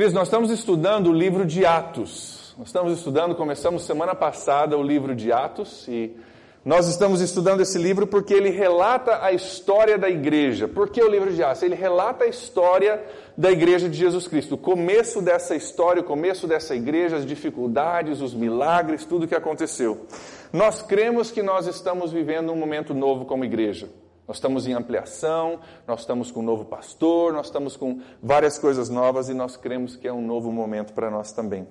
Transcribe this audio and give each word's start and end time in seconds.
Queridos, 0.00 0.14
nós 0.14 0.28
estamos 0.28 0.50
estudando 0.50 1.10
o 1.10 1.12
livro 1.12 1.44
de 1.44 1.66
Atos. 1.66 2.54
Nós 2.56 2.68
estamos 2.68 2.96
estudando, 2.96 3.34
começamos 3.34 3.82
semana 3.82 4.14
passada 4.14 4.74
o 4.78 4.82
livro 4.82 5.14
de 5.14 5.30
Atos 5.30 5.86
e 5.88 6.16
nós 6.64 6.88
estamos 6.88 7.20
estudando 7.20 7.60
esse 7.60 7.76
livro 7.76 8.06
porque 8.06 8.32
ele 8.32 8.48
relata 8.48 9.22
a 9.22 9.30
história 9.30 9.98
da 9.98 10.08
igreja. 10.08 10.66
Por 10.66 10.88
que 10.88 11.02
o 11.02 11.06
livro 11.06 11.30
de 11.30 11.42
Atos? 11.42 11.62
Ele 11.62 11.74
relata 11.74 12.24
a 12.24 12.28
história 12.28 13.04
da 13.36 13.50
igreja 13.50 13.90
de 13.90 13.98
Jesus 13.98 14.26
Cristo. 14.26 14.54
O 14.54 14.58
começo 14.58 15.20
dessa 15.20 15.54
história, 15.54 16.00
o 16.00 16.06
começo 16.06 16.46
dessa 16.46 16.74
igreja, 16.74 17.16
as 17.16 17.26
dificuldades, 17.26 18.22
os 18.22 18.32
milagres, 18.32 19.04
tudo 19.04 19.24
o 19.24 19.28
que 19.28 19.34
aconteceu. 19.34 20.06
Nós 20.50 20.80
cremos 20.80 21.30
que 21.30 21.42
nós 21.42 21.66
estamos 21.66 22.10
vivendo 22.10 22.50
um 22.50 22.56
momento 22.56 22.94
novo 22.94 23.26
como 23.26 23.44
igreja. 23.44 23.86
Nós 24.30 24.36
estamos 24.36 24.68
em 24.68 24.74
ampliação, 24.74 25.58
nós 25.88 26.02
estamos 26.02 26.30
com 26.30 26.38
um 26.38 26.44
novo 26.44 26.64
pastor, 26.64 27.32
nós 27.32 27.46
estamos 27.46 27.76
com 27.76 28.00
várias 28.22 28.60
coisas 28.60 28.88
novas 28.88 29.28
e 29.28 29.34
nós 29.34 29.56
cremos 29.56 29.96
que 29.96 30.06
é 30.06 30.12
um 30.12 30.24
novo 30.24 30.52
momento 30.52 30.92
para 30.92 31.10
nós 31.10 31.32
também. 31.32 31.66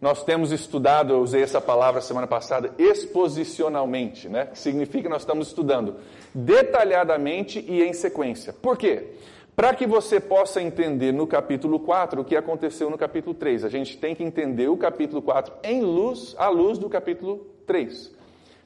Nós 0.00 0.24
temos 0.24 0.50
estudado, 0.50 1.12
eu 1.12 1.20
usei 1.20 1.44
essa 1.44 1.60
palavra 1.60 2.00
semana 2.00 2.26
passada, 2.26 2.74
exposicionalmente, 2.76 4.28
né? 4.28 4.46
que 4.46 4.58
significa 4.58 5.04
que 5.04 5.08
nós 5.08 5.22
estamos 5.22 5.46
estudando 5.46 5.94
detalhadamente 6.34 7.64
e 7.68 7.80
em 7.84 7.92
sequência. 7.92 8.52
Por 8.52 8.76
quê? 8.76 9.12
Para 9.54 9.72
que 9.72 9.86
você 9.86 10.18
possa 10.18 10.60
entender 10.60 11.12
no 11.12 11.24
capítulo 11.24 11.78
4 11.78 12.20
o 12.20 12.24
que 12.24 12.34
aconteceu 12.34 12.90
no 12.90 12.98
capítulo 12.98 13.32
3. 13.32 13.62
A 13.62 13.68
gente 13.68 13.96
tem 13.96 14.12
que 14.12 14.24
entender 14.24 14.66
o 14.66 14.76
capítulo 14.76 15.22
4 15.22 15.54
em 15.62 15.82
luz, 15.82 16.34
à 16.36 16.48
luz 16.48 16.78
do 16.78 16.88
capítulo 16.88 17.46
3. 17.64 18.15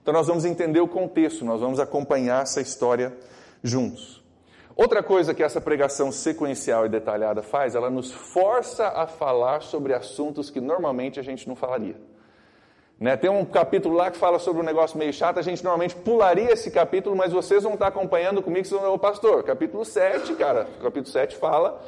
Então 0.02 0.14
nós 0.14 0.26
vamos 0.26 0.44
entender 0.44 0.80
o 0.80 0.88
contexto, 0.88 1.44
nós 1.44 1.60
vamos 1.60 1.78
acompanhar 1.78 2.42
essa 2.42 2.60
história 2.60 3.16
juntos. 3.62 4.20
Outra 4.76 5.02
coisa 5.02 5.34
que 5.34 5.42
essa 5.42 5.60
pregação 5.60 6.10
sequencial 6.10 6.86
e 6.86 6.88
detalhada 6.88 7.42
faz, 7.42 7.74
ela 7.74 7.90
nos 7.90 8.10
força 8.10 8.88
a 8.88 9.06
falar 9.06 9.62
sobre 9.62 9.92
assuntos 9.92 10.48
que 10.48 10.60
normalmente 10.60 11.20
a 11.20 11.22
gente 11.22 11.46
não 11.46 11.54
falaria. 11.54 11.96
Né? 12.98 13.16
Tem 13.16 13.30
um 13.30 13.44
capítulo 13.44 13.94
lá 13.94 14.10
que 14.10 14.16
fala 14.16 14.38
sobre 14.38 14.62
um 14.62 14.64
negócio 14.64 14.98
meio 14.98 15.12
chato, 15.12 15.38
a 15.38 15.42
gente 15.42 15.62
normalmente 15.62 15.96
pularia 15.96 16.52
esse 16.52 16.70
capítulo, 16.70 17.16
mas 17.16 17.32
vocês 17.32 17.62
vão 17.62 17.74
estar 17.74 17.88
acompanhando 17.88 18.42
comigo, 18.42 18.66
vocês 18.66 18.80
vão, 18.80 18.98
pastor, 18.98 19.42
capítulo 19.42 19.84
7, 19.84 20.34
cara, 20.34 20.66
capítulo 20.82 21.06
7 21.06 21.36
fala 21.36 21.80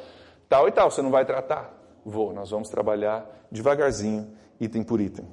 tal 0.49 0.67
e 0.67 0.71
tal, 0.71 0.91
você 0.91 1.01
não 1.01 1.09
vai 1.09 1.25
tratar? 1.25 1.73
Vou, 2.05 2.31
nós 2.31 2.51
vamos 2.51 2.69
trabalhar 2.69 3.27
devagarzinho, 3.51 4.27
item 4.59 4.83
por 4.83 5.01
item. 5.01 5.25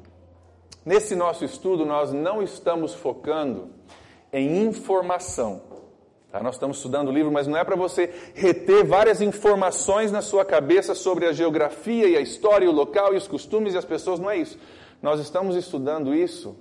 Nesse 0.85 1.15
nosso 1.15 1.45
estudo, 1.45 1.85
nós 1.85 2.13
não 2.13 2.43
estamos 2.43 2.95
focando 2.95 3.71
em 4.33 4.65
informação. 4.65 5.63
Tá? 6.31 6.43
Nós 6.43 6.55
estamos 6.55 6.79
estudando 6.79 7.09
o 7.09 7.13
livro, 7.13 7.31
mas 7.31 7.47
não 7.47 7.57
é 7.57 7.65
para 7.65 7.77
você 7.77 8.13
reter 8.35 8.85
várias 8.87 9.21
informações 9.21 10.11
na 10.11 10.23
sua 10.23 10.45
cabeça 10.45 10.95
sobre 10.95 11.27
a 11.27 11.33
geografia 11.33 12.09
e 12.09 12.17
a 12.17 12.21
história, 12.21 12.65
e 12.65 12.69
o 12.69 12.73
local 12.73 13.13
e 13.13 13.17
os 13.17 13.29
costumes 13.29 13.75
e 13.75 13.79
as 13.79 13.85
pessoas, 13.85 14.19
não 14.19 14.31
é 14.31 14.39
isso. 14.39 14.59
Nós 15.03 15.21
estamos 15.21 15.55
estudando 15.57 16.15
isso 16.15 16.57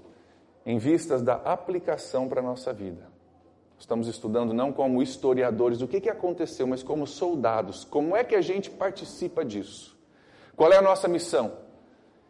em 0.66 0.78
vistas 0.78 1.22
da 1.22 1.36
aplicação 1.36 2.28
para 2.28 2.42
a 2.42 2.44
nossa 2.44 2.74
vida. 2.74 3.08
Estamos 3.80 4.10
estudando 4.10 4.54
não 4.54 4.74
como 4.74 5.02
historiadores 5.02 5.78
do 5.78 5.88
que, 5.88 6.02
que 6.02 6.10
aconteceu, 6.10 6.68
mas 6.68 6.84
como 6.84 7.08
soldados. 7.08 7.86
Como 7.86 8.16
é 8.16 8.26
que 8.26 8.36
a 8.36 8.42
gente 8.42 8.70
participa 8.70 9.46
disso? 9.46 9.98
Qual 10.58 10.74
é 10.74 10.78
a 10.78 10.82
nossa 10.82 11.08
missão? 11.08 11.69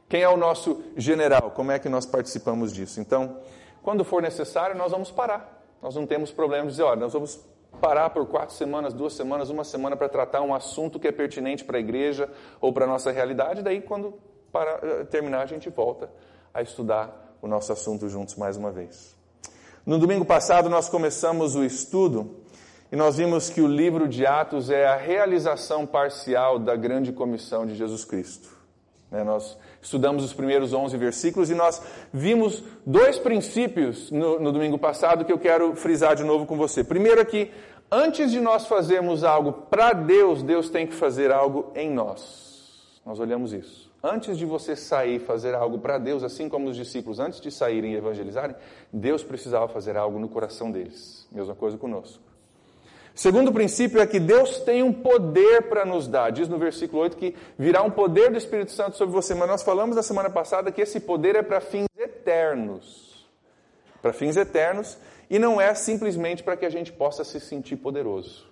Quem 0.09 0.23
é 0.23 0.27
o 0.27 0.35
nosso 0.35 0.83
general? 0.97 1.51
Como 1.51 1.71
é 1.71 1.79
que 1.79 1.87
nós 1.87 2.05
participamos 2.05 2.73
disso? 2.73 2.99
Então, 2.99 3.37
quando 3.81 4.03
for 4.03 4.21
necessário, 4.21 4.75
nós 4.75 4.91
vamos 4.91 5.11
parar 5.11 5.59
nós 5.81 5.95
não 5.95 6.05
temos 6.05 6.31
problema 6.31 6.65
de 6.65 6.71
dizer, 6.71 6.83
olha, 6.83 6.99
nós 6.99 7.13
vamos 7.13 7.39
parar 7.79 8.09
por 8.09 8.25
quatro 8.25 8.53
semanas, 8.55 8.93
duas 8.93 9.13
semanas, 9.13 9.49
uma 9.49 9.63
semana 9.63 9.95
para 9.95 10.09
tratar 10.09 10.41
um 10.41 10.53
assunto 10.53 10.99
que 10.99 11.07
é 11.07 11.11
pertinente 11.11 11.63
para 11.63 11.77
a 11.77 11.79
igreja 11.79 12.29
ou 12.59 12.73
para 12.73 12.85
a 12.85 12.87
nossa 12.87 13.11
realidade, 13.11 13.61
daí 13.61 13.81
quando 13.81 14.15
eh, 14.53 15.05
terminar 15.05 15.41
a 15.41 15.45
gente 15.45 15.69
volta 15.69 16.09
a 16.53 16.61
estudar 16.61 17.37
o 17.41 17.47
nosso 17.47 17.71
assunto 17.71 18.09
juntos 18.09 18.35
mais 18.35 18.57
uma 18.57 18.71
vez. 18.71 19.15
No 19.85 19.97
domingo 19.97 20.25
passado 20.25 20.69
nós 20.69 20.89
começamos 20.89 21.55
o 21.55 21.63
estudo 21.63 22.41
e 22.91 22.95
nós 22.95 23.17
vimos 23.17 23.49
que 23.49 23.61
o 23.61 23.67
livro 23.67 24.07
de 24.07 24.25
Atos 24.25 24.69
é 24.69 24.85
a 24.85 24.97
realização 24.97 25.85
parcial 25.85 26.59
da 26.59 26.75
grande 26.75 27.13
comissão 27.13 27.65
de 27.65 27.75
Jesus 27.75 28.03
Cristo. 28.03 28.58
Né, 29.11 29.23
nós 29.23 29.57
estudamos 29.81 30.23
os 30.23 30.33
primeiros 30.33 30.71
11 30.71 30.95
versículos 30.97 31.49
e 31.49 31.55
nós 31.55 31.81
vimos 32.13 32.63
dois 32.85 33.17
princípios 33.17 34.11
no, 34.11 34.39
no 34.39 34.51
domingo 34.51 34.77
passado 34.77 35.25
que 35.25 35.31
eu 35.31 35.39
quero 35.39 35.75
frisar 35.75 36.15
de 36.15 36.23
novo 36.23 36.45
com 36.45 36.55
você. 36.55 36.83
Primeiro 36.83 37.19
aqui, 37.19 37.51
antes 37.91 38.31
de 38.31 38.39
nós 38.39 38.67
fazermos 38.67 39.23
algo 39.23 39.51
para 39.51 39.93
Deus, 39.93 40.43
Deus 40.43 40.69
tem 40.69 40.85
que 40.85 40.93
fazer 40.93 41.31
algo 41.31 41.71
em 41.75 41.89
nós. 41.89 42.99
Nós 43.03 43.19
olhamos 43.19 43.51
isso. 43.51 43.89
Antes 44.01 44.37
de 44.37 44.45
você 44.45 44.75
sair 44.75 45.15
e 45.15 45.19
fazer 45.19 45.55
algo 45.55 45.79
para 45.79 45.97
Deus, 45.97 46.23
assim 46.23 46.47
como 46.47 46.69
os 46.69 46.75
discípulos, 46.77 47.19
antes 47.19 47.41
de 47.41 47.51
saírem 47.51 47.93
e 47.93 47.97
evangelizarem, 47.97 48.55
Deus 48.93 49.23
precisava 49.23 49.67
fazer 49.67 49.97
algo 49.97 50.19
no 50.19 50.29
coração 50.29 50.71
deles. 50.71 51.27
Mesma 51.31 51.55
coisa 51.55 51.77
conosco. 51.77 52.28
Segundo 53.19 53.51
princípio 53.51 53.99
é 53.99 54.07
que 54.07 54.17
Deus 54.17 54.59
tem 54.59 54.81
um 54.81 54.93
poder 54.93 55.63
para 55.63 55.83
nos 55.83 56.07
dar. 56.07 56.31
Diz 56.31 56.47
no 56.47 56.57
versículo 56.57 57.01
8 57.01 57.17
que 57.17 57.35
virá 57.57 57.83
um 57.83 57.91
poder 57.91 58.31
do 58.31 58.37
Espírito 58.37 58.71
Santo 58.71 58.95
sobre 58.95 59.13
você. 59.13 59.35
Mas 59.35 59.49
nós 59.49 59.61
falamos 59.61 59.97
na 59.97 60.01
semana 60.01 60.29
passada 60.29 60.71
que 60.71 60.79
esse 60.79 61.01
poder 61.01 61.35
é 61.35 61.43
para 61.43 61.59
fins 61.59 61.89
eternos. 61.97 63.27
Para 64.01 64.13
fins 64.13 64.37
eternos. 64.37 64.97
E 65.29 65.37
não 65.37 65.59
é 65.59 65.73
simplesmente 65.73 66.41
para 66.43 66.55
que 66.55 66.65
a 66.65 66.69
gente 66.69 66.93
possa 66.93 67.25
se 67.25 67.41
sentir 67.41 67.75
poderoso. 67.75 68.47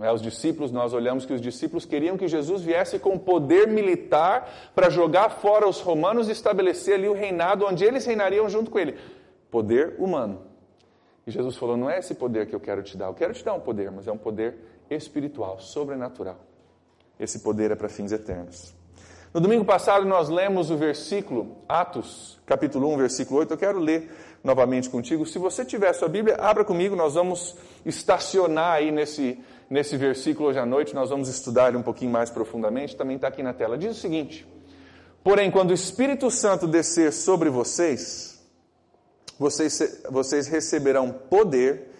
É? 0.00 0.10
Os 0.10 0.22
discípulos, 0.22 0.72
nós 0.72 0.94
olhamos 0.94 1.26
que 1.26 1.34
os 1.34 1.40
discípulos 1.42 1.84
queriam 1.84 2.16
que 2.16 2.28
Jesus 2.28 2.62
viesse 2.62 2.98
com 2.98 3.18
poder 3.18 3.68
militar 3.68 4.70
para 4.74 4.88
jogar 4.88 5.28
fora 5.28 5.68
os 5.68 5.82
romanos 5.82 6.30
e 6.30 6.32
estabelecer 6.32 6.94
ali 6.94 7.08
o 7.08 7.12
reinado 7.12 7.66
onde 7.66 7.84
eles 7.84 8.06
reinariam 8.06 8.48
junto 8.48 8.70
com 8.70 8.78
ele. 8.78 8.96
Poder 9.50 9.96
humano. 9.98 10.55
E 11.26 11.30
Jesus 11.30 11.56
falou: 11.56 11.76
Não 11.76 11.90
é 11.90 11.98
esse 11.98 12.14
poder 12.14 12.46
que 12.46 12.54
eu 12.54 12.60
quero 12.60 12.82
te 12.82 12.96
dar, 12.96 13.06
eu 13.06 13.14
quero 13.14 13.34
te 13.34 13.44
dar 13.44 13.54
um 13.54 13.60
poder, 13.60 13.90
mas 13.90 14.06
é 14.06 14.12
um 14.12 14.18
poder 14.18 14.56
espiritual, 14.88 15.58
sobrenatural. 15.58 16.38
Esse 17.18 17.40
poder 17.40 17.70
é 17.70 17.74
para 17.74 17.88
fins 17.88 18.12
eternos. 18.12 18.74
No 19.34 19.40
domingo 19.40 19.64
passado 19.64 20.06
nós 20.06 20.28
lemos 20.28 20.70
o 20.70 20.76
versículo, 20.76 21.56
Atos, 21.68 22.38
capítulo 22.46 22.88
1, 22.94 22.96
versículo 22.96 23.40
8. 23.40 23.52
Eu 23.52 23.58
quero 23.58 23.78
ler 23.78 24.10
novamente 24.42 24.88
contigo. 24.88 25.26
Se 25.26 25.38
você 25.38 25.64
tiver 25.64 25.92
sua 25.92 26.08
Bíblia, 26.08 26.36
abra 26.36 26.64
comigo, 26.64 26.94
nós 26.94 27.14
vamos 27.14 27.56
estacionar 27.84 28.74
aí 28.74 28.92
nesse, 28.92 29.42
nesse 29.68 29.96
versículo 29.96 30.48
hoje 30.48 30.58
à 30.58 30.64
noite, 30.64 30.94
nós 30.94 31.10
vamos 31.10 31.28
estudar 31.28 31.68
ele 31.68 31.76
um 31.76 31.82
pouquinho 31.82 32.10
mais 32.10 32.30
profundamente, 32.30 32.96
também 32.96 33.16
está 33.16 33.28
aqui 33.28 33.42
na 33.42 33.52
tela. 33.52 33.76
Diz 33.76 33.96
o 33.96 34.00
seguinte: 34.00 34.46
Porém, 35.24 35.50
quando 35.50 35.70
o 35.70 35.74
Espírito 35.74 36.30
Santo 36.30 36.68
descer 36.68 37.12
sobre 37.12 37.50
vocês, 37.50 38.35
vocês, 39.38 40.02
vocês 40.10 40.46
receberão 40.46 41.12
poder 41.12 41.92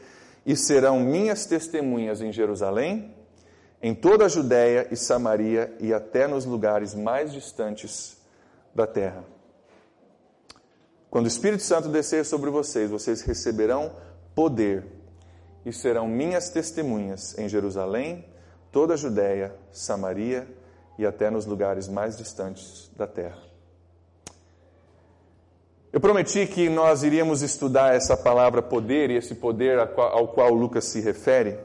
e 0.45 0.57
serão 0.57 1.01
minhas 1.01 1.45
testemunhas 1.45 2.21
em 2.21 2.33
Jerusalém, 2.33 3.15
em 3.83 3.95
toda 3.95 4.25
a 4.25 4.29
Judéia 4.29 4.89
e 4.91 4.97
Samaria 4.97 5.77
e 5.81 5.93
até 5.93 6.27
nos 6.27 6.45
lugares 6.45 6.95
mais 6.95 7.33
distantes 7.33 8.17
da 8.75 8.87
terra. 8.87 9.25
Quando 11.11 11.25
o 11.27 11.29
Espírito 11.29 11.63
Santo 11.63 11.89
descer 11.89 12.25
sobre 12.25 12.51
vocês, 12.51 12.91
vocês 12.91 13.23
receberão 13.23 13.95
poder 14.35 14.85
e 15.65 15.73
serão 15.73 16.07
minhas 16.07 16.51
testemunhas 16.51 17.37
em 17.39 17.49
Jerusalém, 17.49 18.25
toda 18.71 18.95
a 18.95 18.97
Judéia, 18.97 19.55
Samaria 19.73 20.47
e 20.99 21.05
até 21.05 21.31
nos 21.31 21.47
lugares 21.47 21.89
mais 21.89 22.17
distantes 22.17 22.91
da 22.97 23.07
terra. 23.07 23.56
Eu 25.97 26.01
prometi 26.01 26.47
que 26.47 26.69
nós 26.69 27.03
iríamos 27.03 27.41
estudar 27.41 27.95
essa 27.95 28.15
palavra 28.19 28.61
poder 28.61 29.11
e 29.11 29.17
esse 29.17 29.35
poder 29.35 29.79
ao 29.79 30.29
qual 30.29 30.53
Lucas 30.53 30.85
se 30.85 31.01
refere, 31.01 31.59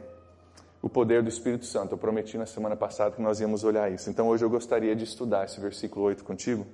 o 0.81 0.87
poder 0.87 1.21
do 1.21 1.27
Espírito 1.27 1.65
Santo. 1.65 1.95
Eu 1.95 1.97
prometi 1.97 2.37
na 2.37 2.45
semana 2.45 2.77
passada 2.77 3.13
que 3.13 3.21
nós 3.21 3.41
íamos 3.41 3.65
olhar 3.65 3.91
isso. 3.91 4.09
Então 4.09 4.29
hoje 4.29 4.45
eu 4.45 4.49
gostaria 4.49 4.95
de 4.95 5.03
estudar 5.03 5.43
esse 5.43 5.59
versículo 5.59 6.05
8 6.05 6.23
contigo 6.23 6.65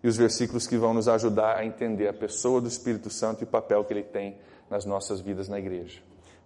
e 0.00 0.06
os 0.06 0.16
versículos 0.16 0.68
que 0.68 0.76
vão 0.76 0.94
nos 0.94 1.08
ajudar 1.08 1.56
a 1.56 1.66
entender 1.66 2.06
a 2.06 2.12
pessoa 2.12 2.60
do 2.60 2.68
Espírito 2.68 3.10
Santo 3.10 3.40
e 3.40 3.42
o 3.42 3.48
papel 3.48 3.84
que 3.84 3.92
ele 3.92 4.04
tem 4.04 4.38
nas 4.70 4.84
nossas 4.84 5.20
vidas 5.20 5.48
na 5.48 5.58
igreja. 5.58 6.00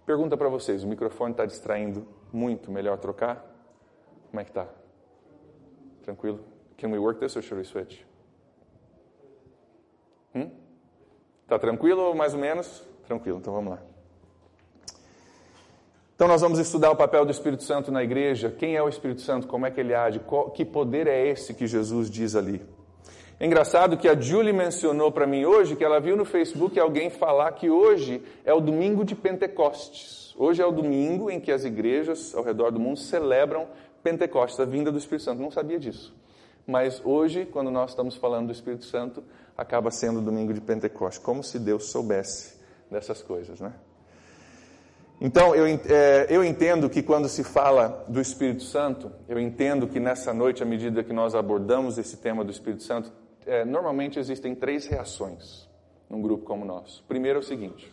Pergunta 0.07 0.35
para 0.35 0.49
vocês: 0.49 0.83
o 0.83 0.87
microfone 0.87 1.33
está 1.33 1.45
distraindo 1.45 2.03
muito? 2.33 2.71
Melhor 2.71 2.97
trocar? 2.97 3.45
Como 4.31 4.41
é 4.41 4.43
que 4.43 4.49
está? 4.49 4.67
Tranquilo? 6.01 6.39
Can 6.79 6.87
we 6.87 6.97
work 6.97 7.19
this 7.19 7.35
or 7.35 7.43
should 7.43 7.61
we 7.61 7.63
switch? 7.63 8.10
Hum? 10.35 10.49
Tá 11.47 11.59
tranquilo 11.59 12.01
ou 12.01 12.15
mais 12.15 12.33
ou 12.33 12.39
menos? 12.39 12.83
Tranquilo, 13.05 13.39
então 13.39 13.53
vamos 13.53 13.71
lá. 13.73 13.79
Então 16.15 16.27
nós 16.27 16.41
vamos 16.41 16.59
estudar 16.59 16.91
o 16.91 16.95
papel 16.95 17.25
do 17.25 17.31
Espírito 17.31 17.63
Santo 17.63 17.91
na 17.91 18.03
igreja. 18.03 18.51
Quem 18.51 18.75
é 18.75 18.83
o 18.83 18.87
Espírito 18.87 19.21
Santo? 19.21 19.47
Como 19.47 19.65
é 19.65 19.71
que 19.71 19.79
ele 19.79 19.93
age? 19.93 20.19
Qual, 20.19 20.51
que 20.51 20.63
poder 20.63 21.07
é 21.07 21.27
esse 21.27 21.53
que 21.53 21.65
Jesus 21.65 22.09
diz 22.11 22.35
ali? 22.35 22.61
É 23.39 23.45
engraçado 23.47 23.97
que 23.97 24.07
a 24.07 24.13
Julie 24.13 24.53
mencionou 24.53 25.11
para 25.11 25.25
mim 25.25 25.45
hoje 25.45 25.75
que 25.75 25.83
ela 25.83 25.99
viu 25.99 26.15
no 26.15 26.23
Facebook 26.23 26.79
alguém 26.79 27.09
falar 27.09 27.51
que 27.53 27.71
hoje 27.71 28.21
é 28.45 28.53
o 28.53 28.61
domingo 28.61 29.03
de 29.03 29.15
Pentecostes. 29.15 30.35
Hoje 30.37 30.61
é 30.61 30.65
o 30.65 30.71
domingo 30.71 31.31
em 31.31 31.39
que 31.39 31.51
as 31.51 31.65
igrejas 31.65 32.35
ao 32.35 32.43
redor 32.43 32.71
do 32.71 32.79
mundo 32.79 32.99
celebram 32.99 33.67
Pentecostes, 34.03 34.59
a 34.59 34.65
vinda 34.65 34.91
do 34.91 34.99
Espírito 34.99 35.23
Santo. 35.23 35.41
Não 35.41 35.49
sabia 35.49 35.79
disso. 35.79 36.15
Mas 36.71 37.01
hoje, 37.03 37.45
quando 37.45 37.69
nós 37.69 37.89
estamos 37.89 38.15
falando 38.15 38.47
do 38.47 38.53
Espírito 38.53 38.85
Santo, 38.85 39.21
acaba 39.57 39.91
sendo 39.91 40.19
o 40.19 40.21
domingo 40.21 40.53
de 40.53 40.61
Pentecostes, 40.61 41.21
como 41.21 41.43
se 41.43 41.59
Deus 41.59 41.91
soubesse 41.91 42.57
dessas 42.89 43.21
coisas, 43.21 43.59
né? 43.59 43.73
Então, 45.19 45.53
eu, 45.53 45.67
é, 45.67 46.27
eu 46.29 46.43
entendo 46.45 46.89
que 46.89 47.03
quando 47.03 47.27
se 47.27 47.43
fala 47.43 48.05
do 48.07 48.21
Espírito 48.21 48.63
Santo, 48.63 49.11
eu 49.27 49.37
entendo 49.37 49.85
que 49.85 49.99
nessa 49.99 50.33
noite, 50.33 50.63
à 50.63 50.65
medida 50.65 51.03
que 51.03 51.11
nós 51.11 51.35
abordamos 51.35 51.97
esse 51.97 52.15
tema 52.15 52.43
do 52.43 52.49
Espírito 52.49 52.83
Santo, 52.83 53.11
é, 53.45 53.65
normalmente 53.65 54.17
existem 54.17 54.55
três 54.55 54.87
reações 54.87 55.69
num 56.09 56.21
grupo 56.21 56.45
como 56.45 56.63
o 56.63 56.65
nosso. 56.65 57.03
Primeiro 57.05 57.39
é 57.39 57.41
o 57.41 57.45
seguinte: 57.45 57.91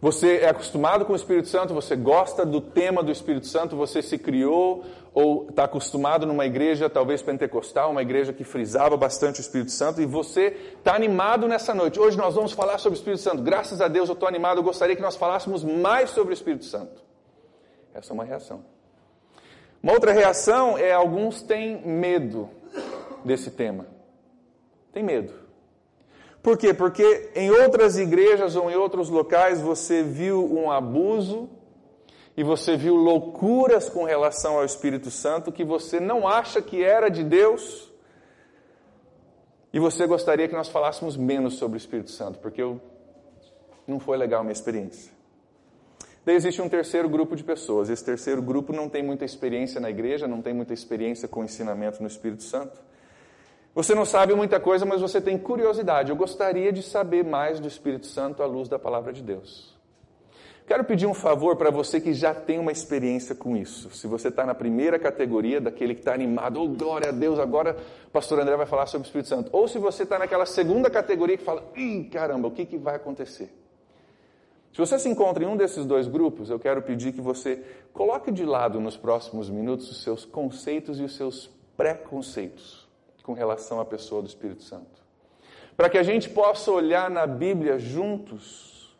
você 0.00 0.38
é 0.38 0.48
acostumado 0.48 1.04
com 1.04 1.12
o 1.12 1.16
Espírito 1.16 1.48
Santo, 1.48 1.74
você 1.74 1.94
gosta 1.94 2.46
do 2.46 2.60
tema 2.60 3.02
do 3.02 3.12
Espírito 3.12 3.46
Santo, 3.46 3.76
você 3.76 4.00
se 4.00 4.16
criou 4.16 4.84
ou 5.12 5.48
está 5.50 5.64
acostumado 5.64 6.26
numa 6.26 6.46
igreja, 6.46 6.88
talvez 6.88 7.20
pentecostal, 7.20 7.90
uma 7.90 8.00
igreja 8.00 8.32
que 8.32 8.42
frisava 8.42 8.96
bastante 8.96 9.40
o 9.40 9.42
Espírito 9.42 9.72
Santo, 9.72 10.00
e 10.00 10.06
você 10.06 10.56
está 10.78 10.94
animado 10.94 11.46
nessa 11.46 11.74
noite. 11.74 12.00
Hoje 12.00 12.16
nós 12.16 12.34
vamos 12.34 12.52
falar 12.52 12.78
sobre 12.78 12.96
o 12.96 13.00
Espírito 13.00 13.20
Santo. 13.20 13.42
Graças 13.42 13.80
a 13.82 13.88
Deus 13.88 14.08
eu 14.08 14.14
estou 14.14 14.28
animado, 14.28 14.58
eu 14.58 14.62
gostaria 14.62 14.96
que 14.96 15.02
nós 15.02 15.16
falássemos 15.16 15.62
mais 15.62 16.10
sobre 16.10 16.32
o 16.32 16.34
Espírito 16.34 16.64
Santo. 16.64 17.02
Essa 17.92 18.12
é 18.12 18.14
uma 18.14 18.24
reação. 18.24 18.64
Uma 19.82 19.92
outra 19.92 20.12
reação 20.12 20.78
é 20.78 20.92
alguns 20.92 21.42
têm 21.42 21.86
medo 21.86 22.48
desse 23.24 23.50
tema. 23.50 23.86
Tem 24.92 25.02
medo. 25.02 25.49
Por 26.42 26.56
quê? 26.56 26.72
Porque 26.72 27.30
em 27.34 27.50
outras 27.50 27.98
igrejas 27.98 28.56
ou 28.56 28.70
em 28.70 28.74
outros 28.74 29.10
locais 29.10 29.60
você 29.60 30.02
viu 30.02 30.44
um 30.44 30.70
abuso 30.70 31.50
e 32.36 32.42
você 32.42 32.76
viu 32.76 32.94
loucuras 32.94 33.88
com 33.88 34.04
relação 34.04 34.56
ao 34.56 34.64
Espírito 34.64 35.10
Santo 35.10 35.52
que 35.52 35.64
você 35.64 36.00
não 36.00 36.26
acha 36.26 36.62
que 36.62 36.82
era 36.82 37.10
de 37.10 37.22
Deus. 37.22 37.90
E 39.72 39.78
você 39.78 40.06
gostaria 40.06 40.48
que 40.48 40.54
nós 40.54 40.68
falássemos 40.68 41.16
menos 41.16 41.54
sobre 41.54 41.76
o 41.76 41.78
Espírito 41.78 42.10
Santo, 42.10 42.38
porque 42.38 42.60
eu, 42.60 42.80
não 43.86 44.00
foi 44.00 44.16
legal 44.16 44.40
a 44.40 44.42
minha 44.42 44.52
experiência. 44.52 45.12
Daí 46.24 46.34
existe 46.34 46.60
um 46.60 46.68
terceiro 46.68 47.08
grupo 47.08 47.36
de 47.36 47.44
pessoas. 47.44 47.88
Esse 47.88 48.04
terceiro 48.04 48.42
grupo 48.42 48.72
não 48.72 48.88
tem 48.88 49.02
muita 49.02 49.24
experiência 49.24 49.80
na 49.80 49.90
igreja, 49.90 50.26
não 50.26 50.42
tem 50.42 50.52
muita 50.52 50.74
experiência 50.74 51.28
com 51.28 51.40
o 51.40 51.44
ensinamento 51.44 52.00
no 52.00 52.08
Espírito 52.08 52.42
Santo. 52.42 52.80
Você 53.80 53.94
não 53.94 54.04
sabe 54.04 54.34
muita 54.34 54.60
coisa, 54.60 54.84
mas 54.84 55.00
você 55.00 55.22
tem 55.22 55.38
curiosidade. 55.38 56.10
Eu 56.10 56.16
gostaria 56.16 56.70
de 56.70 56.82
saber 56.82 57.24
mais 57.24 57.58
do 57.58 57.66
Espírito 57.66 58.06
Santo 58.06 58.42
à 58.42 58.46
luz 58.46 58.68
da 58.68 58.78
palavra 58.78 59.10
de 59.10 59.22
Deus. 59.22 59.74
Quero 60.66 60.84
pedir 60.84 61.06
um 61.06 61.14
favor 61.14 61.56
para 61.56 61.70
você 61.70 61.98
que 61.98 62.12
já 62.12 62.34
tem 62.34 62.58
uma 62.58 62.72
experiência 62.72 63.34
com 63.34 63.56
isso. 63.56 63.90
Se 63.92 64.06
você 64.06 64.28
está 64.28 64.44
na 64.44 64.54
primeira 64.54 64.98
categoria, 64.98 65.62
daquele 65.62 65.94
que 65.94 66.02
está 66.02 66.12
animado, 66.12 66.60
oh 66.60 66.68
glória 66.68 67.08
a 67.08 67.10
Deus, 67.10 67.38
agora 67.38 67.74
o 68.06 68.10
pastor 68.10 68.38
André 68.40 68.54
vai 68.54 68.66
falar 68.66 68.84
sobre 68.84 69.06
o 69.06 69.08
Espírito 69.08 69.30
Santo. 69.30 69.48
Ou 69.50 69.66
se 69.66 69.78
você 69.78 70.02
está 70.02 70.18
naquela 70.18 70.44
segunda 70.44 70.90
categoria 70.90 71.38
que 71.38 71.42
fala, 71.42 71.64
ih, 71.74 72.04
caramba, 72.12 72.48
o 72.48 72.50
que, 72.50 72.66
que 72.66 72.76
vai 72.76 72.96
acontecer? 72.96 73.50
Se 74.74 74.78
você 74.78 74.98
se 74.98 75.08
encontra 75.08 75.42
em 75.42 75.46
um 75.46 75.56
desses 75.56 75.86
dois 75.86 76.06
grupos, 76.06 76.50
eu 76.50 76.60
quero 76.60 76.82
pedir 76.82 77.14
que 77.14 77.20
você 77.22 77.64
coloque 77.94 78.30
de 78.30 78.44
lado 78.44 78.78
nos 78.78 78.98
próximos 78.98 79.48
minutos 79.48 79.90
os 79.90 80.02
seus 80.02 80.26
conceitos 80.26 81.00
e 81.00 81.02
os 81.02 81.16
seus 81.16 81.50
preconceitos 81.78 82.79
com 83.30 83.34
relação 83.34 83.78
à 83.78 83.84
pessoa 83.84 84.20
do 84.20 84.26
Espírito 84.26 84.64
Santo. 84.64 85.00
Para 85.76 85.88
que 85.88 85.96
a 85.96 86.02
gente 86.02 86.28
possa 86.28 86.72
olhar 86.72 87.08
na 87.08 87.28
Bíblia 87.28 87.78
juntos 87.78 88.98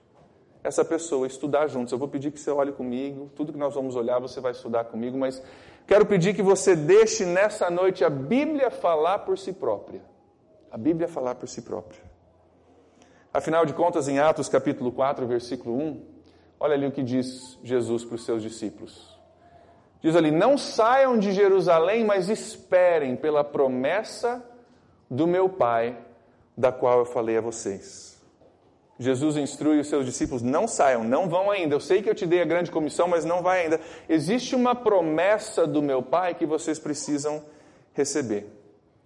essa 0.62 0.85
pessoa, 0.85 1.27
estudar 1.27 1.67
juntos. 1.67 1.91
Eu 1.91 1.99
vou 1.99 2.06
pedir 2.06 2.31
que 2.31 2.38
você 2.38 2.49
olhe 2.49 2.71
comigo, 2.71 3.29
tudo 3.35 3.53
que 3.53 3.59
nós 3.59 3.75
vamos 3.75 3.97
olhar 3.97 4.21
você 4.21 4.41
vai 4.41 4.53
estudar 4.53 4.85
comigo, 4.85 5.19
mas 5.19 5.43
quero 5.85 6.06
pedir 6.06 6.32
que 6.32 6.43
você 6.43 6.77
deixe 6.77 7.25
nessa 7.25 7.69
noite 7.69 8.05
a 8.05 8.11
Bíblia 8.11 8.71
falar 8.71 9.19
por 9.21 9.37
si 9.37 9.53
própria. 9.53 10.00
A 10.71 10.79
Bíblia 10.79 11.09
falar 11.09 11.35
por 11.35 11.49
si 11.49 11.62
própria. 11.62 12.00
Afinal 13.35 13.67
de 13.67 13.75
contas, 13.75 14.06
em 14.06 14.21
Atos 14.21 14.49
capítulo 14.49 14.93
4, 14.93 15.27
versículo 15.27 15.77
1, 15.77 16.06
olha 16.61 16.75
ali 16.75 16.87
o 16.87 16.93
que 16.93 17.03
diz 17.03 17.59
Jesus 17.65 18.05
para 18.05 18.15
os 18.15 18.25
seus 18.25 18.41
discípulos. 18.43 19.09
Diz 20.02 20.17
ali: 20.17 20.31
Não 20.31 20.56
saiam 20.56 21.19
de 21.19 21.32
Jerusalém, 21.32 22.05
mas 22.05 22.29
esperem 22.29 23.17
pela 23.17 23.44
promessa 23.44 24.43
do 25.11 25.26
meu 25.26 25.49
Pai, 25.49 25.97
da 26.56 26.70
qual 26.70 27.00
eu 27.00 27.05
falei 27.05 27.37
a 27.37 27.41
vocês. 27.41 28.11
Jesus 29.00 29.38
instrui 29.38 29.81
os 29.81 29.88
seus 29.88 30.05
discípulos: 30.05 30.43
não 30.43 30.69
saiam, 30.69 31.02
não 31.02 31.26
vão 31.26 31.50
ainda. 31.50 31.75
Eu 31.75 31.81
sei 31.81 32.02
que 32.02 32.11
eu 32.11 32.14
te 32.14 32.26
dei 32.26 32.43
a 32.43 32.44
grande 32.44 32.70
comissão, 32.70 33.08
mas 33.08 33.25
não 33.25 33.43
vai 33.43 33.62
ainda. 33.62 33.81
Existe 34.06 34.55
uma 34.55 34.75
promessa 34.75 35.67
do 35.67 35.81
meu 35.81 36.03
Pai 36.03 36.35
que 36.35 36.44
vocês 36.44 36.79
precisam 36.79 37.43
receber. 37.94 38.46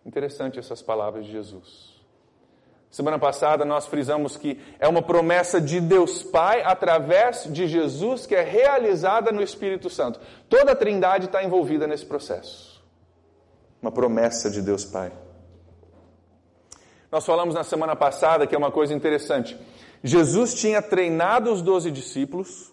Interessante 0.04 0.58
essas 0.58 0.82
palavras 0.82 1.24
de 1.24 1.30
Jesus. 1.30 1.93
Semana 2.94 3.18
passada 3.18 3.64
nós 3.64 3.88
frisamos 3.88 4.36
que 4.36 4.56
é 4.78 4.86
uma 4.86 5.02
promessa 5.02 5.60
de 5.60 5.80
Deus 5.80 6.22
Pai 6.22 6.62
através 6.62 7.52
de 7.52 7.66
Jesus 7.66 8.24
que 8.24 8.36
é 8.36 8.42
realizada 8.42 9.32
no 9.32 9.42
Espírito 9.42 9.90
Santo. 9.90 10.20
Toda 10.48 10.70
a 10.70 10.76
Trindade 10.76 11.26
está 11.26 11.42
envolvida 11.42 11.88
nesse 11.88 12.06
processo. 12.06 12.80
Uma 13.82 13.90
promessa 13.90 14.48
de 14.48 14.62
Deus 14.62 14.84
Pai. 14.84 15.10
Nós 17.10 17.26
falamos 17.26 17.56
na 17.56 17.64
semana 17.64 17.96
passada 17.96 18.46
que 18.46 18.54
é 18.54 18.58
uma 18.58 18.70
coisa 18.70 18.94
interessante. 18.94 19.58
Jesus 20.00 20.54
tinha 20.54 20.80
treinado 20.80 21.52
os 21.52 21.62
doze 21.62 21.90
discípulos 21.90 22.72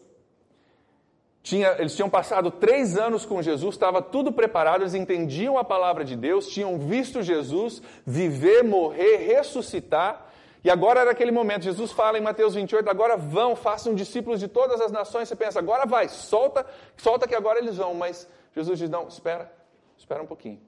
tinha, 1.43 1.75
eles 1.79 1.95
tinham 1.95 2.09
passado 2.09 2.51
três 2.51 2.97
anos 2.97 3.25
com 3.25 3.41
Jesus, 3.41 3.75
estava 3.75 4.01
tudo 4.01 4.31
preparado, 4.31 4.81
eles 4.81 4.93
entendiam 4.93 5.57
a 5.57 5.63
palavra 5.63 6.05
de 6.05 6.15
Deus, 6.15 6.47
tinham 6.47 6.77
visto 6.77 7.23
Jesus 7.23 7.81
viver, 8.05 8.63
morrer, 8.63 9.17
ressuscitar, 9.17 10.27
e 10.63 10.69
agora 10.69 10.99
era 10.99 11.11
aquele 11.11 11.31
momento. 11.31 11.63
Jesus 11.63 11.91
fala 11.91 12.19
em 12.19 12.21
Mateus 12.21 12.53
28, 12.53 12.87
agora 12.87 13.17
vão, 13.17 13.55
façam 13.55 13.95
discípulos 13.95 14.39
de 14.39 14.47
todas 14.47 14.79
as 14.79 14.91
nações. 14.91 15.27
Você 15.27 15.35
pensa, 15.35 15.57
agora 15.57 15.87
vai, 15.87 16.07
solta, 16.07 16.65
solta 16.95 17.27
que 17.27 17.33
agora 17.33 17.57
eles 17.57 17.77
vão. 17.77 17.95
Mas 17.95 18.29
Jesus 18.53 18.77
diz, 18.77 18.87
não, 18.87 19.07
espera, 19.07 19.51
espera 19.97 20.21
um 20.21 20.27
pouquinho. 20.27 20.61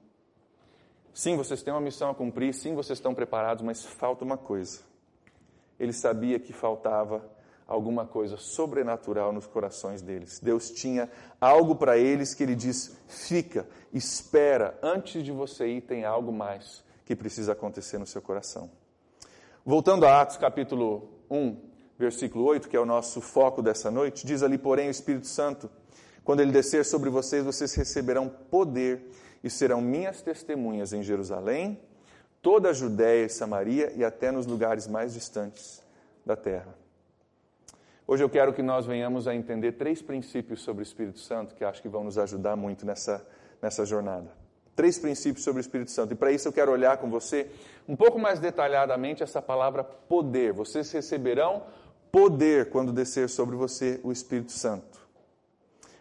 Sim, 1.12 1.36
vocês 1.36 1.62
têm 1.62 1.72
uma 1.72 1.80
missão 1.80 2.10
a 2.10 2.14
cumprir, 2.14 2.52
sim, 2.52 2.74
vocês 2.74 2.98
estão 2.98 3.14
preparados, 3.14 3.62
mas 3.62 3.84
falta 3.84 4.24
uma 4.24 4.36
coisa. 4.36 4.80
Ele 5.78 5.92
sabia 5.92 6.40
que 6.40 6.52
faltava 6.52 7.24
alguma 7.66 8.06
coisa 8.06 8.36
sobrenatural 8.36 9.32
nos 9.32 9.46
corações 9.46 10.02
deles. 10.02 10.38
Deus 10.40 10.70
tinha 10.70 11.10
algo 11.40 11.74
para 11.74 11.96
eles 11.96 12.34
que 12.34 12.42
ele 12.42 12.54
diz: 12.54 12.96
fica, 13.08 13.66
espera, 13.92 14.78
antes 14.82 15.22
de 15.22 15.32
você 15.32 15.66
ir, 15.66 15.80
tem 15.82 16.04
algo 16.04 16.32
mais 16.32 16.84
que 17.04 17.16
precisa 17.16 17.52
acontecer 17.52 17.98
no 17.98 18.06
seu 18.06 18.22
coração. 18.22 18.70
Voltando 19.64 20.04
a 20.06 20.20
Atos 20.20 20.36
capítulo 20.36 21.08
1, 21.30 21.56
versículo 21.98 22.44
8, 22.44 22.68
que 22.68 22.76
é 22.76 22.80
o 22.80 22.86
nosso 22.86 23.20
foco 23.20 23.62
dessa 23.62 23.90
noite, 23.90 24.26
diz 24.26 24.42
ali, 24.42 24.58
porém, 24.58 24.88
o 24.88 24.90
Espírito 24.90 25.26
Santo, 25.26 25.70
quando 26.22 26.40
ele 26.40 26.52
descer 26.52 26.84
sobre 26.84 27.08
vocês, 27.10 27.44
vocês 27.44 27.74
receberão 27.74 28.28
poder 28.28 29.10
e 29.42 29.50
serão 29.50 29.80
minhas 29.80 30.22
testemunhas 30.22 30.92
em 30.92 31.02
Jerusalém, 31.02 31.80
toda 32.40 32.70
a 32.70 32.72
Judéia 32.72 33.26
e 33.26 33.30
Samaria 33.30 33.92
e 33.94 34.04
até 34.04 34.30
nos 34.30 34.46
lugares 34.46 34.86
mais 34.86 35.14
distantes 35.14 35.82
da 36.24 36.36
terra. 36.36 36.83
Hoje 38.06 38.22
eu 38.22 38.28
quero 38.28 38.52
que 38.52 38.62
nós 38.62 38.84
venhamos 38.84 39.26
a 39.26 39.34
entender 39.34 39.72
três 39.72 40.02
princípios 40.02 40.60
sobre 40.60 40.82
o 40.82 40.84
Espírito 40.84 41.18
Santo 41.18 41.54
que 41.54 41.64
acho 41.64 41.80
que 41.80 41.88
vão 41.88 42.04
nos 42.04 42.18
ajudar 42.18 42.54
muito 42.54 42.84
nessa, 42.84 43.26
nessa 43.62 43.86
jornada. 43.86 44.30
Três 44.76 44.98
princípios 44.98 45.42
sobre 45.42 45.60
o 45.60 45.62
Espírito 45.62 45.90
Santo. 45.90 46.12
E 46.12 46.14
para 46.14 46.30
isso 46.30 46.46
eu 46.46 46.52
quero 46.52 46.70
olhar 46.70 46.98
com 46.98 47.08
você 47.08 47.50
um 47.88 47.96
pouco 47.96 48.18
mais 48.18 48.38
detalhadamente 48.38 49.22
essa 49.22 49.40
palavra 49.40 49.82
poder. 49.82 50.52
Vocês 50.52 50.92
receberão 50.92 51.62
poder 52.12 52.68
quando 52.68 52.92
descer 52.92 53.26
sobre 53.30 53.56
você 53.56 53.98
o 54.04 54.12
Espírito 54.12 54.52
Santo. 54.52 55.00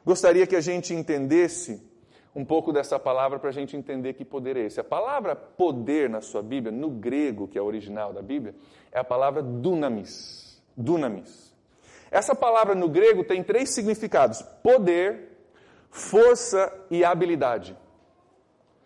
Gostaria 0.05 0.45
que 0.45 0.57
a 0.57 0.61
gente 0.61 0.93
entendesse 0.93 1.81
um 2.35 2.43
pouco 2.43 2.73
dessa 2.73 2.99
palavra 2.99 3.39
para 3.39 3.49
a 3.49 3.53
gente 3.53 3.77
entender 3.77 4.13
que 4.13 4.25
poder 4.25 4.57
é 4.57 4.65
esse. 4.65 4.77
A 4.77 4.83
palavra 4.83 5.37
poder 5.37 6.09
na 6.09 6.19
sua 6.19 6.41
Bíblia, 6.41 6.71
no 6.75 6.89
grego, 6.89 7.47
que 7.47 7.57
é 7.57 7.61
original 7.61 8.11
da 8.11 8.21
Bíblia, 8.21 8.53
é 8.91 8.99
a 8.99 9.03
palavra 9.05 9.41
dunamis. 9.41 10.61
Dunamis. 10.75 11.52
Essa 12.13 12.35
palavra 12.35 12.75
no 12.75 12.87
grego 12.87 13.23
tem 13.23 13.43
três 13.43 13.71
significados: 13.71 14.43
poder, 14.61 15.35
força 15.89 16.71
e 16.91 17.03
habilidade. 17.03 17.75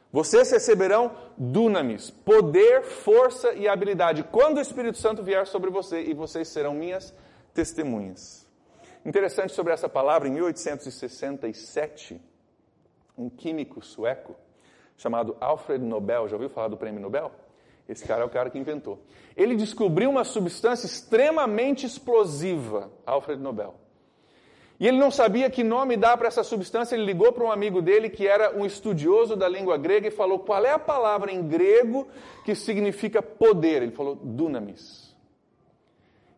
Vocês 0.09 0.49
receberão 0.49 1.11
dunamis, 1.37 2.09
poder, 2.09 2.83
força 2.83 3.51
e 3.53 3.67
habilidade, 3.67 4.23
quando 4.23 4.57
o 4.57 4.61
Espírito 4.61 4.97
Santo 4.97 5.21
vier 5.21 5.45
sobre 5.45 5.69
você, 5.69 6.01
e 6.01 6.13
vocês 6.13 6.47
serão 6.47 6.73
minhas 6.73 7.13
testemunhas. 7.53 8.47
Interessante 9.05 9.51
sobre 9.51 9.73
essa 9.73 9.89
palavra, 9.89 10.29
em 10.29 10.31
1867, 10.31 12.21
um 13.17 13.29
químico 13.29 13.83
sueco 13.83 14.37
chamado 14.95 15.35
Alfred 15.41 15.83
Nobel, 15.83 16.29
já 16.29 16.37
ouviu 16.37 16.49
falar 16.49 16.69
do 16.69 16.77
prêmio 16.77 17.01
Nobel? 17.01 17.31
Esse 17.87 18.05
cara 18.05 18.21
é 18.21 18.25
o 18.25 18.29
cara 18.29 18.49
que 18.49 18.57
inventou. 18.57 18.99
Ele 19.35 19.55
descobriu 19.55 20.09
uma 20.09 20.23
substância 20.23 20.85
extremamente 20.85 21.85
explosiva, 21.85 22.91
Alfred 23.05 23.41
Nobel. 23.41 23.75
E 24.79 24.87
ele 24.87 24.97
não 24.97 25.09
sabia 25.09 25.49
que 25.49 25.63
nome 25.63 25.97
dar 25.97 26.17
para 26.17 26.27
essa 26.27 26.43
substância, 26.43 26.95
ele 26.95 27.05
ligou 27.05 27.31
para 27.31 27.43
um 27.43 27.51
amigo 27.51 27.81
dele 27.81 28.09
que 28.09 28.27
era 28.27 28.55
um 28.55 28.65
estudioso 28.65 29.35
da 29.35 29.49
língua 29.49 29.77
grega 29.77 30.07
e 30.07 30.11
falou: 30.11 30.39
qual 30.39 30.63
é 30.63 30.71
a 30.71 30.79
palavra 30.79 31.31
em 31.31 31.47
grego 31.47 32.07
que 32.45 32.53
significa 32.53 33.21
poder? 33.21 33.81
Ele 33.81 33.91
falou: 33.91 34.15
dunamis. 34.15 35.15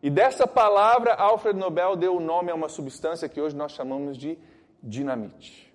E 0.02 0.08
dessa 0.08 0.46
palavra, 0.46 1.12
Alfred 1.14 1.58
Nobel 1.58 1.94
deu 1.96 2.16
o 2.16 2.20
nome 2.20 2.50
a 2.50 2.54
uma 2.54 2.70
substância 2.70 3.28
que 3.28 3.40
hoje 3.40 3.54
nós 3.54 3.72
chamamos 3.72 4.16
de 4.16 4.38
dinamite. 4.82 5.70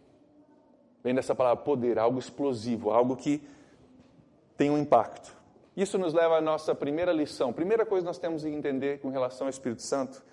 Vem 1.03 1.13
dessa 1.13 1.35
palavra 1.35 1.63
poder, 1.63 1.99
algo 1.99 2.17
explosivo, 2.17 2.89
algo 2.89 3.15
que 3.15 3.39
tem 4.57 4.71
um 4.71 4.77
impacto. 4.79 5.34
Isso 5.75 5.97
nos 5.97 6.13
leva 6.13 6.37
à 6.37 6.41
nossa 6.41 6.73
primeira 6.73 7.11
lição. 7.11 7.51
Primeira 7.51 7.85
coisa 7.85 8.03
que 8.03 8.07
nós 8.07 8.17
temos 8.17 8.43
que 8.43 8.49
entender 8.49 8.99
com 8.99 9.09
relação 9.09 9.47
ao 9.47 9.49
Espírito 9.49 9.81
Santo 9.81 10.23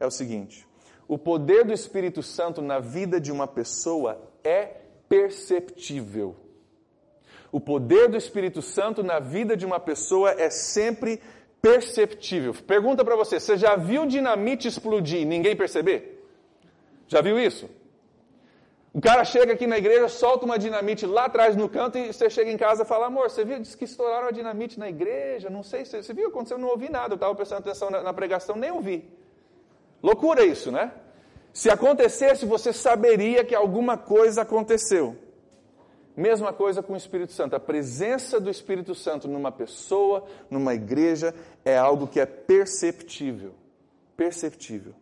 é 0.00 0.06
o 0.06 0.10
seguinte: 0.10 0.66
o 1.06 1.16
poder 1.16 1.64
do 1.64 1.72
Espírito 1.72 2.22
Santo 2.22 2.60
na 2.60 2.80
vida 2.80 3.20
de 3.20 3.30
uma 3.30 3.46
pessoa 3.46 4.20
é 4.42 4.76
perceptível. 5.08 6.36
O 7.50 7.60
poder 7.60 8.08
do 8.08 8.16
Espírito 8.16 8.60
Santo 8.60 9.02
na 9.02 9.18
vida 9.18 9.56
de 9.56 9.64
uma 9.64 9.80
pessoa 9.80 10.32
é 10.32 10.50
sempre 10.50 11.20
perceptível. 11.62 12.52
Pergunta 12.66 13.04
para 13.04 13.16
você: 13.16 13.38
você 13.38 13.56
já 13.56 13.76
viu 13.76 14.04
dinamite 14.04 14.68
explodir 14.68 15.20
e 15.20 15.24
ninguém 15.24 15.56
perceber? 15.56 16.26
Já 17.06 17.22
viu 17.22 17.38
isso? 17.38 17.70
O 18.92 19.00
cara 19.00 19.24
chega 19.24 19.52
aqui 19.52 19.66
na 19.66 19.76
igreja, 19.76 20.08
solta 20.08 20.46
uma 20.46 20.58
dinamite 20.58 21.04
lá 21.06 21.26
atrás 21.26 21.54
no 21.54 21.68
canto 21.68 21.98
e 21.98 22.12
você 22.12 22.30
chega 22.30 22.50
em 22.50 22.56
casa 22.56 22.82
e 22.82 22.86
fala: 22.86 23.06
Amor, 23.06 23.30
você 23.30 23.44
viu? 23.44 23.60
Diz 23.60 23.74
que 23.74 23.84
estouraram 23.84 24.28
a 24.28 24.30
dinamite 24.30 24.78
na 24.78 24.88
igreja. 24.88 25.50
Não 25.50 25.62
sei 25.62 25.84
se 25.84 26.02
você 26.02 26.14
viu, 26.14 26.28
aconteceu, 26.28 26.58
não 26.58 26.68
ouvi 26.68 26.90
nada. 26.90 27.12
Eu 27.12 27.16
estava 27.16 27.34
prestando 27.34 27.60
atenção 27.60 27.90
na, 27.90 28.02
na 28.02 28.12
pregação, 28.12 28.56
nem 28.56 28.70
ouvi. 28.70 29.08
Loucura 30.02 30.44
isso, 30.44 30.72
né? 30.72 30.92
Se 31.52 31.70
acontecesse, 31.70 32.46
você 32.46 32.72
saberia 32.72 33.44
que 33.44 33.54
alguma 33.54 33.96
coisa 33.98 34.42
aconteceu. 34.42 35.16
Mesma 36.16 36.52
coisa 36.52 36.82
com 36.82 36.94
o 36.94 36.96
Espírito 36.96 37.32
Santo. 37.32 37.54
A 37.54 37.60
presença 37.60 38.40
do 38.40 38.50
Espírito 38.50 38.94
Santo 38.94 39.28
numa 39.28 39.52
pessoa, 39.52 40.24
numa 40.50 40.74
igreja, 40.74 41.34
é 41.64 41.76
algo 41.76 42.08
que 42.08 42.18
é 42.18 42.26
perceptível. 42.26 43.54
Perceptível. 44.16 44.94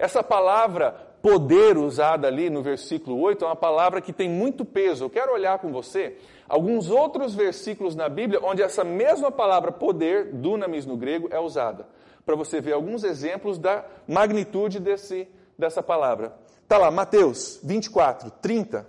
Essa 0.00 0.22
palavra 0.22 0.92
poder 1.20 1.76
usada 1.76 2.26
ali 2.26 2.48
no 2.48 2.62
versículo 2.62 3.20
8 3.20 3.44
é 3.44 3.48
uma 3.48 3.54
palavra 3.54 4.00
que 4.00 4.14
tem 4.14 4.30
muito 4.30 4.64
peso. 4.64 5.04
Eu 5.04 5.10
quero 5.10 5.30
olhar 5.30 5.58
com 5.58 5.70
você 5.70 6.16
alguns 6.48 6.88
outros 6.88 7.34
versículos 7.34 7.94
na 7.94 8.08
Bíblia 8.08 8.40
onde 8.42 8.62
essa 8.62 8.82
mesma 8.82 9.30
palavra 9.30 9.70
poder, 9.70 10.32
dunamis 10.32 10.86
no 10.86 10.96
grego, 10.96 11.28
é 11.30 11.38
usada 11.38 11.86
para 12.24 12.34
você 12.34 12.62
ver 12.62 12.72
alguns 12.72 13.04
exemplos 13.04 13.58
da 13.58 13.84
magnitude 14.08 14.80
desse, 14.80 15.28
dessa 15.58 15.82
palavra. 15.82 16.34
Está 16.62 16.78
lá, 16.78 16.90
Mateus 16.90 17.60
24, 17.62 18.30
30. 18.40 18.86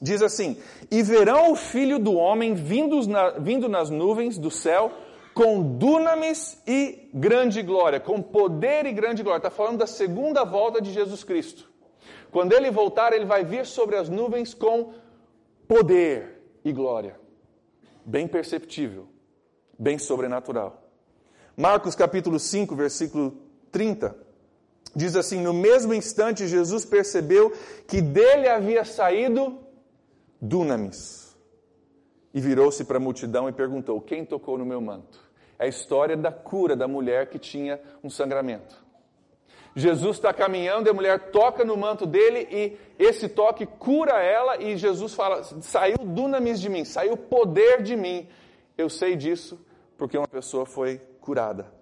Diz 0.00 0.22
assim: 0.22 0.56
E 0.90 1.02
verão 1.02 1.52
o 1.52 1.56
filho 1.56 1.98
do 1.98 2.14
homem 2.14 2.54
na, 3.06 3.30
vindo 3.30 3.68
nas 3.68 3.90
nuvens 3.90 4.38
do 4.38 4.50
céu 4.50 4.90
com 5.34 5.76
dunamis 5.76 6.62
e 6.66 7.10
grande 7.12 7.60
glória, 7.60 7.98
com 7.98 8.22
poder 8.22 8.86
e 8.86 8.92
grande 8.92 9.22
glória. 9.22 9.38
Está 9.38 9.50
falando 9.50 9.78
da 9.78 9.86
segunda 9.86 10.44
volta 10.44 10.80
de 10.80 10.92
Jesus 10.92 11.24
Cristo. 11.24 11.68
Quando 12.30 12.52
ele 12.52 12.70
voltar, 12.70 13.12
ele 13.12 13.24
vai 13.24 13.44
vir 13.44 13.66
sobre 13.66 13.96
as 13.96 14.08
nuvens 14.08 14.54
com 14.54 14.94
poder 15.66 16.40
e 16.64 16.72
glória. 16.72 17.18
Bem 18.04 18.28
perceptível, 18.28 19.08
bem 19.78 19.98
sobrenatural. 19.98 20.82
Marcos 21.56 21.94
capítulo 21.94 22.38
5, 22.38 22.74
versículo 22.74 23.36
30, 23.72 24.16
diz 24.94 25.16
assim: 25.16 25.40
No 25.40 25.52
mesmo 25.52 25.94
instante, 25.94 26.46
Jesus 26.46 26.84
percebeu 26.84 27.52
que 27.88 28.00
dele 28.00 28.48
havia 28.48 28.84
saído 28.84 29.58
dunamis. 30.40 31.36
E 32.32 32.40
virou-se 32.40 32.84
para 32.84 32.96
a 32.98 33.00
multidão 33.00 33.48
e 33.48 33.52
perguntou: 33.52 34.00
Quem 34.00 34.24
tocou 34.24 34.58
no 34.58 34.66
meu 34.66 34.80
manto? 34.80 35.23
É 35.64 35.66
a 35.66 35.68
história 35.68 36.14
da 36.14 36.30
cura 36.30 36.76
da 36.76 36.86
mulher 36.86 37.30
que 37.30 37.38
tinha 37.38 37.80
um 38.02 38.10
sangramento. 38.10 38.84
Jesus 39.74 40.16
está 40.16 40.30
caminhando 40.32 40.88
e 40.88 40.90
a 40.90 40.94
mulher 40.94 41.30
toca 41.30 41.64
no 41.64 41.74
manto 41.74 42.04
dele 42.04 42.46
e 42.50 42.76
esse 43.02 43.30
toque 43.30 43.64
cura 43.64 44.22
ela 44.22 44.62
e 44.62 44.76
Jesus 44.76 45.14
fala: 45.14 45.42
saiu 45.62 45.96
dunamis 46.04 46.60
de 46.60 46.68
mim, 46.68 46.84
saiu 46.84 47.16
poder 47.16 47.82
de 47.82 47.96
mim. 47.96 48.28
Eu 48.76 48.90
sei 48.90 49.16
disso 49.16 49.58
porque 49.96 50.18
uma 50.18 50.28
pessoa 50.28 50.66
foi 50.66 51.00
curada. 51.18 51.72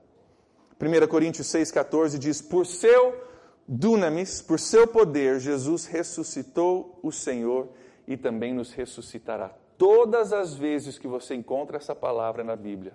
1 0.80 1.06
Coríntios 1.08 1.48
6,14 1.48 2.18
diz: 2.18 2.40
Por 2.40 2.64
seu 2.64 3.20
dunamis, 3.66 4.40
por 4.40 4.60
seu 4.60 4.86
poder, 4.86 5.40
Jesus 5.40 5.86
ressuscitou 5.86 7.00
o 7.02 7.10
Senhor 7.10 7.68
e 8.06 8.16
também 8.16 8.54
nos 8.54 8.72
ressuscitará. 8.72 9.50
Todas 9.76 10.32
as 10.32 10.54
vezes 10.54 11.00
que 11.00 11.08
você 11.08 11.34
encontra 11.34 11.76
essa 11.76 11.96
palavra 11.96 12.44
na 12.44 12.54
Bíblia, 12.54 12.94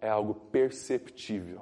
é 0.00 0.08
algo 0.08 0.34
perceptível. 0.34 1.60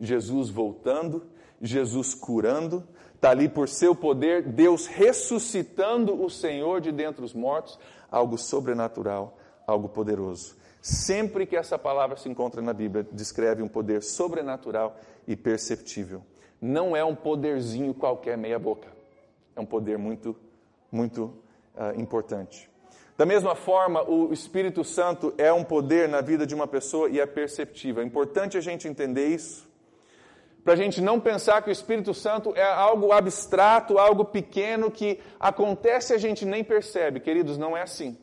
Jesus 0.00 0.50
voltando, 0.50 1.26
Jesus 1.60 2.14
curando, 2.14 2.86
está 3.14 3.30
ali 3.30 3.48
por 3.48 3.68
seu 3.68 3.94
poder, 3.94 4.42
Deus 4.42 4.86
ressuscitando 4.86 6.22
o 6.22 6.28
Senhor 6.28 6.80
de 6.80 6.92
dentre 6.92 7.24
os 7.24 7.32
mortos, 7.32 7.78
algo 8.10 8.36
sobrenatural, 8.36 9.38
algo 9.66 9.88
poderoso. 9.88 10.56
Sempre 10.80 11.46
que 11.46 11.56
essa 11.56 11.78
palavra 11.78 12.16
se 12.16 12.28
encontra 12.28 12.62
na 12.62 12.72
Bíblia, 12.72 13.06
descreve 13.10 13.62
um 13.62 13.68
poder 13.68 14.02
sobrenatural 14.02 14.96
e 15.26 15.34
perceptível. 15.34 16.22
Não 16.60 16.94
é 16.94 17.04
um 17.04 17.14
poderzinho 17.14 17.92
qualquer 17.92 18.38
meia-boca. 18.38 18.88
É 19.56 19.60
um 19.60 19.66
poder 19.66 19.98
muito, 19.98 20.36
muito 20.92 21.34
uh, 21.74 22.00
importante. 22.00 22.70
Da 23.16 23.24
mesma 23.24 23.54
forma, 23.54 24.02
o 24.02 24.32
Espírito 24.32 24.84
Santo 24.84 25.32
é 25.38 25.50
um 25.52 25.64
poder 25.64 26.08
na 26.08 26.20
vida 26.20 26.46
de 26.46 26.54
uma 26.54 26.66
pessoa 26.66 27.08
e 27.08 27.18
é 27.18 27.24
perceptível. 27.24 28.02
É 28.02 28.06
importante 28.06 28.58
a 28.58 28.60
gente 28.60 28.86
entender 28.86 29.28
isso, 29.28 29.66
para 30.62 30.74
a 30.74 30.76
gente 30.76 31.00
não 31.00 31.20
pensar 31.20 31.62
que 31.62 31.70
o 31.70 31.72
Espírito 31.72 32.12
Santo 32.12 32.52
é 32.56 32.64
algo 32.64 33.12
abstrato, 33.12 33.98
algo 33.98 34.24
pequeno 34.24 34.90
que 34.90 35.20
acontece 35.38 36.12
e 36.12 36.16
a 36.16 36.18
gente 36.18 36.44
nem 36.44 36.64
percebe. 36.64 37.20
Queridos, 37.20 37.56
não 37.56 37.76
é 37.76 37.82
assim. 37.82 38.18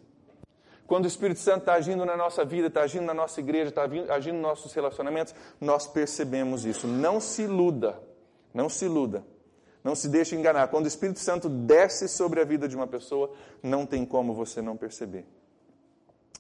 Quando 0.86 1.06
o 1.06 1.08
Espírito 1.08 1.40
Santo 1.40 1.60
está 1.60 1.76
agindo 1.76 2.06
na 2.06 2.18
nossa 2.18 2.44
vida, 2.44 2.68
está 2.68 2.82
agindo 2.82 3.06
na 3.06 3.14
nossa 3.14 3.40
igreja, 3.40 3.70
está 3.70 3.84
agindo 4.14 4.36
nos 4.36 4.42
nossos 4.42 4.74
relacionamentos, 4.74 5.34
nós 5.60 5.88
percebemos 5.88 6.66
isso. 6.66 6.86
Não 6.86 7.22
se 7.22 7.44
iluda, 7.44 7.98
não 8.54 8.68
se 8.68 8.86
iluda, 8.86 9.26
não 9.84 9.96
se 9.96 10.08
deixe 10.08 10.36
enganar. 10.36 10.70
Quando 10.70 10.86
o 10.86 10.88
Espírito 10.88 11.20
Santo 11.20 11.50
desce 11.50 12.08
sobre 12.08 12.40
a 12.40 12.46
vida 12.46 12.68
de 12.68 12.76
uma 12.76 12.88
pessoa, 12.88 13.32
não 13.62 13.86
tem 13.86 14.06
como 14.06 14.34
você 14.34 14.62
não 14.62 14.78
perceber. 14.78 15.26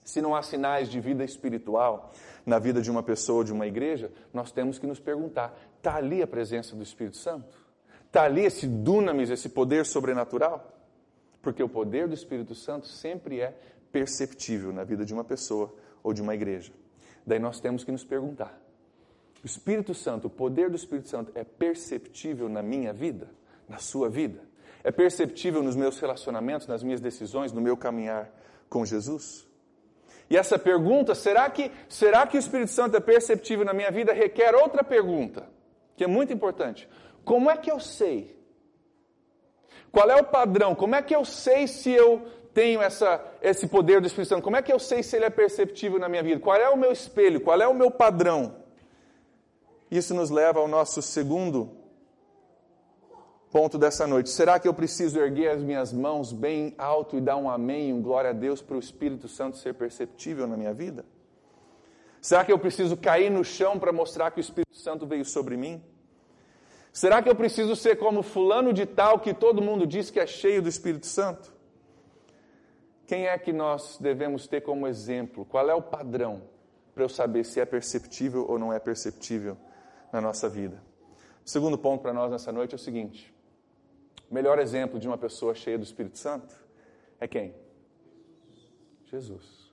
Se 0.04 0.22
não 0.22 0.36
há 0.36 0.42
sinais 0.42 0.90
de 0.90 1.00
vida 1.00 1.24
espiritual 1.24 2.12
na 2.46 2.60
vida 2.60 2.82
de 2.82 2.92
uma 2.92 3.04
pessoa 3.04 3.44
de 3.44 3.54
uma 3.54 3.66
igreja, 3.66 4.12
nós 4.34 4.52
temos 4.52 4.78
que 4.80 4.88
nos 4.88 5.00
perguntar: 5.00 5.58
está 5.78 5.96
ali 5.96 6.22
a 6.22 6.28
presença 6.28 6.76
do 6.76 6.84
Espírito 6.84 7.18
Santo? 7.18 7.58
Está 8.06 8.24
ali 8.24 8.46
esse 8.46 8.68
dunamis, 8.68 9.30
esse 9.30 9.50
poder 9.50 9.86
sobrenatural? 9.86 10.72
Porque 11.42 11.64
o 11.64 11.70
poder 11.70 12.08
do 12.08 12.14
Espírito 12.14 12.54
Santo 12.54 12.88
sempre 12.88 13.42
é 13.42 13.58
perceptível 13.92 14.72
na 14.72 14.84
vida 14.84 15.06
de 15.06 15.14
uma 15.14 15.24
pessoa 15.24 15.74
ou 16.02 16.14
de 16.14 16.22
uma 16.22 16.36
igreja. 16.36 16.72
Daí 17.26 17.40
nós 17.40 17.60
temos 17.60 17.84
que 17.84 17.92
nos 17.92 18.04
perguntar: 18.04 18.60
o 19.44 19.46
Espírito 19.46 19.94
Santo, 19.94 20.28
o 20.28 20.30
poder 20.30 20.70
do 20.70 20.76
Espírito 20.76 21.10
Santo 21.10 21.32
é 21.36 21.44
perceptível 21.44 22.48
na 22.48 22.62
minha 22.62 22.94
vida, 22.94 23.30
na 23.68 23.78
sua 23.78 24.10
vida? 24.10 24.40
É 24.84 24.92
perceptível 24.92 25.62
nos 25.62 25.76
meus 25.76 26.00
relacionamentos, 26.00 26.66
nas 26.66 26.82
minhas 26.82 27.02
decisões, 27.02 27.52
no 27.52 27.60
meu 27.60 27.76
caminhar 27.76 28.32
com 28.70 28.86
Jesus? 28.86 29.46
E 30.30 30.38
essa 30.38 30.58
pergunta, 30.58 31.14
será 31.14 31.50
que, 31.50 31.70
será 31.90 32.26
que 32.26 32.38
o 32.38 32.40
Espírito 32.40 32.72
Santo 32.72 32.96
é 32.96 33.02
perceptível 33.02 33.66
na 33.66 33.74
minha 33.74 33.92
vida, 33.92 34.14
requer 34.14 34.56
outra 34.56 34.82
pergunta, 34.84 35.48
que 35.98 36.06
é 36.06 36.08
muito 36.08 36.32
importante. 36.32 36.88
Como 37.26 37.52
é 37.52 37.58
que 37.58 37.70
eu 37.70 37.80
sei? 37.80 38.34
Qual 39.92 40.10
é 40.10 40.16
o 40.16 40.24
padrão? 40.24 40.74
Como 40.74 40.96
é 40.96 41.02
que 41.02 41.16
eu 41.16 41.26
sei 41.26 41.68
se 41.68 41.92
eu 41.92 42.26
tenho 42.54 42.82
essa, 42.82 43.24
esse 43.42 43.68
poder 43.68 44.00
do 44.00 44.08
Espírito 44.08 44.30
Santo? 44.30 44.44
Como 44.44 44.56
é 44.56 44.62
que 44.62 44.72
eu 44.72 44.80
sei 44.80 45.04
se 45.04 45.18
ele 45.18 45.26
é 45.26 45.30
perceptível 45.30 46.00
na 46.00 46.08
minha 46.08 46.24
vida? 46.24 46.40
Qual 46.40 46.56
é 46.56 46.70
o 46.70 46.78
meu 46.78 46.92
espelho? 46.94 47.42
Qual 47.42 47.62
é 47.62 47.68
o 47.68 47.74
meu 47.74 47.92
padrão? 47.92 48.63
Isso 49.94 50.16
nos 50.16 50.32
leva 50.32 50.60
ao 50.60 50.68
nosso 50.68 51.04
segundo 51.04 51.70
ponto 53.52 53.78
dessa 53.78 54.08
noite. 54.08 54.32
Será 54.32 54.60
que 54.60 54.68
eu 54.68 54.74
preciso 54.74 55.20
erguer 55.20 55.50
as 55.50 55.62
minhas 55.62 55.94
mãos 55.94 56.34
bem 56.34 56.74
alto 56.80 57.16
e 57.16 57.22
dar 57.22 57.38
um 57.38 57.48
amém, 57.48 57.94
um 57.94 58.02
glória 58.02 58.32
a 58.32 58.34
Deus 58.34 58.60
para 58.60 58.76
o 58.76 58.80
Espírito 58.80 59.28
Santo 59.28 59.56
ser 59.58 59.76
perceptível 59.76 60.48
na 60.48 60.58
minha 60.58 60.74
vida? 60.74 61.06
Será 62.20 62.44
que 62.44 62.52
eu 62.52 62.58
preciso 62.58 62.98
cair 62.98 63.30
no 63.30 63.44
chão 63.44 63.78
para 63.78 63.94
mostrar 63.94 64.32
que 64.32 64.40
o 64.40 64.42
Espírito 64.42 64.76
Santo 64.76 65.06
veio 65.06 65.24
sobre 65.24 65.56
mim? 65.56 65.80
Será 66.92 67.22
que 67.22 67.30
eu 67.30 67.36
preciso 67.36 67.76
ser 67.76 67.98
como 67.98 68.24
fulano 68.24 68.74
de 68.74 68.88
tal 68.88 69.20
que 69.20 69.32
todo 69.32 69.62
mundo 69.62 69.86
diz 69.86 70.10
que 70.10 70.20
é 70.20 70.26
cheio 70.26 70.60
do 70.60 70.70
Espírito 70.70 71.06
Santo? 71.06 71.54
Quem 73.06 73.28
é 73.28 73.38
que 73.38 73.54
nós 73.54 74.00
devemos 74.02 74.48
ter 74.48 74.62
como 74.62 74.88
exemplo? 74.88 75.46
Qual 75.46 75.70
é 75.70 75.76
o 75.76 75.84
padrão 75.84 76.42
para 76.96 77.04
eu 77.04 77.10
saber 77.10 77.44
se 77.46 77.60
é 77.60 77.66
perceptível 77.66 78.48
ou 78.50 78.58
não 78.58 78.74
é 78.74 78.80
perceptível 78.80 79.56
na 80.14 80.22
nossa 80.22 80.48
vida? 80.48 80.82
O 81.44 81.50
segundo 81.50 81.78
ponto 81.78 82.02
para 82.02 82.14
nós 82.14 82.32
nessa 82.32 82.52
noite 82.52 82.74
é 82.74 82.78
o 82.78 82.80
seguinte: 82.80 83.34
O 84.30 84.34
melhor 84.34 84.60
exemplo 84.60 85.00
de 85.00 85.08
uma 85.08 85.18
pessoa 85.18 85.54
cheia 85.54 85.78
do 85.78 85.84
Espírito 85.84 86.18
Santo 86.18 86.56
é 87.20 87.28
quem? 87.28 87.54
Jesus. 89.06 89.64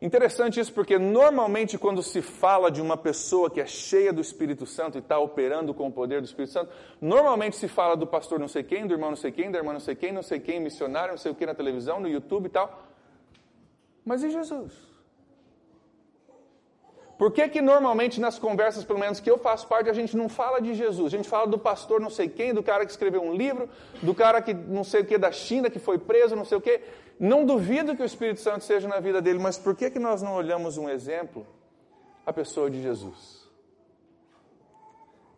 Interessante 0.00 0.60
isso 0.60 0.72
porque 0.72 0.96
normalmente 0.96 1.76
quando 1.76 2.02
se 2.04 2.22
fala 2.22 2.70
de 2.70 2.80
uma 2.80 2.96
pessoa 2.96 3.50
que 3.50 3.60
é 3.60 3.66
cheia 3.66 4.12
do 4.12 4.20
Espírito 4.20 4.64
Santo 4.64 4.96
e 4.96 5.00
está 5.00 5.18
operando 5.18 5.74
com 5.74 5.88
o 5.88 5.92
poder 5.92 6.20
do 6.20 6.24
Espírito 6.24 6.52
Santo, 6.52 6.72
normalmente 7.00 7.56
se 7.56 7.66
fala 7.66 7.96
do 7.96 8.06
pastor 8.06 8.38
não 8.38 8.46
sei 8.46 8.62
quem, 8.62 8.86
do 8.86 8.94
irmão 8.94 9.10
não 9.10 9.16
sei 9.16 9.32
quem, 9.32 9.50
da 9.50 9.58
irmã 9.58 9.72
não 9.72 9.80
sei 9.80 9.96
quem, 9.96 10.12
não 10.12 10.22
sei 10.22 10.38
quem, 10.38 10.60
missionário, 10.60 11.12
não 11.12 11.18
sei 11.18 11.32
o 11.32 11.34
que 11.34 11.44
na 11.44 11.54
televisão, 11.54 11.98
no 11.98 12.08
YouTube 12.08 12.46
e 12.46 12.50
tal. 12.50 12.84
Mas 14.04 14.22
e 14.22 14.30
Jesus? 14.30 14.87
Por 17.18 17.32
que 17.32 17.48
que 17.48 17.60
normalmente 17.60 18.20
nas 18.20 18.38
conversas, 18.38 18.84
pelo 18.84 19.00
menos 19.00 19.18
que 19.18 19.28
eu 19.28 19.36
faço 19.36 19.66
parte, 19.66 19.90
a 19.90 19.92
gente 19.92 20.16
não 20.16 20.28
fala 20.28 20.60
de 20.60 20.72
Jesus? 20.72 21.12
A 21.12 21.16
gente 21.16 21.28
fala 21.28 21.48
do 21.48 21.58
pastor 21.58 22.00
não 22.00 22.10
sei 22.10 22.28
quem, 22.28 22.54
do 22.54 22.62
cara 22.62 22.86
que 22.86 22.92
escreveu 22.92 23.20
um 23.20 23.34
livro, 23.34 23.68
do 24.00 24.14
cara 24.14 24.40
que 24.40 24.54
não 24.54 24.84
sei 24.84 25.00
o 25.00 25.04
que 25.04 25.18
da 25.18 25.32
China, 25.32 25.68
que 25.68 25.80
foi 25.80 25.98
preso, 25.98 26.36
não 26.36 26.44
sei 26.44 26.56
o 26.56 26.60
que. 26.60 26.80
Não 27.18 27.44
duvido 27.44 27.96
que 27.96 28.02
o 28.02 28.06
Espírito 28.06 28.40
Santo 28.40 28.62
seja 28.62 28.86
na 28.86 29.00
vida 29.00 29.20
dele, 29.20 29.40
mas 29.40 29.58
por 29.58 29.74
que, 29.74 29.90
que 29.90 29.98
nós 29.98 30.22
não 30.22 30.36
olhamos 30.36 30.78
um 30.78 30.88
exemplo? 30.88 31.44
A 32.24 32.32
pessoa 32.32 32.70
de 32.70 32.80
Jesus. 32.80 33.48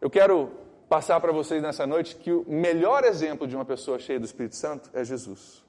Eu 0.02 0.10
quero 0.10 0.50
passar 0.86 1.18
para 1.18 1.32
vocês 1.32 1.62
nessa 1.62 1.86
noite 1.86 2.16
que 2.16 2.30
o 2.30 2.44
melhor 2.46 3.04
exemplo 3.04 3.46
de 3.46 3.56
uma 3.56 3.64
pessoa 3.64 3.98
cheia 3.98 4.20
do 4.20 4.26
Espírito 4.26 4.56
Santo 4.56 4.90
é 4.92 5.02
Jesus. 5.02 5.64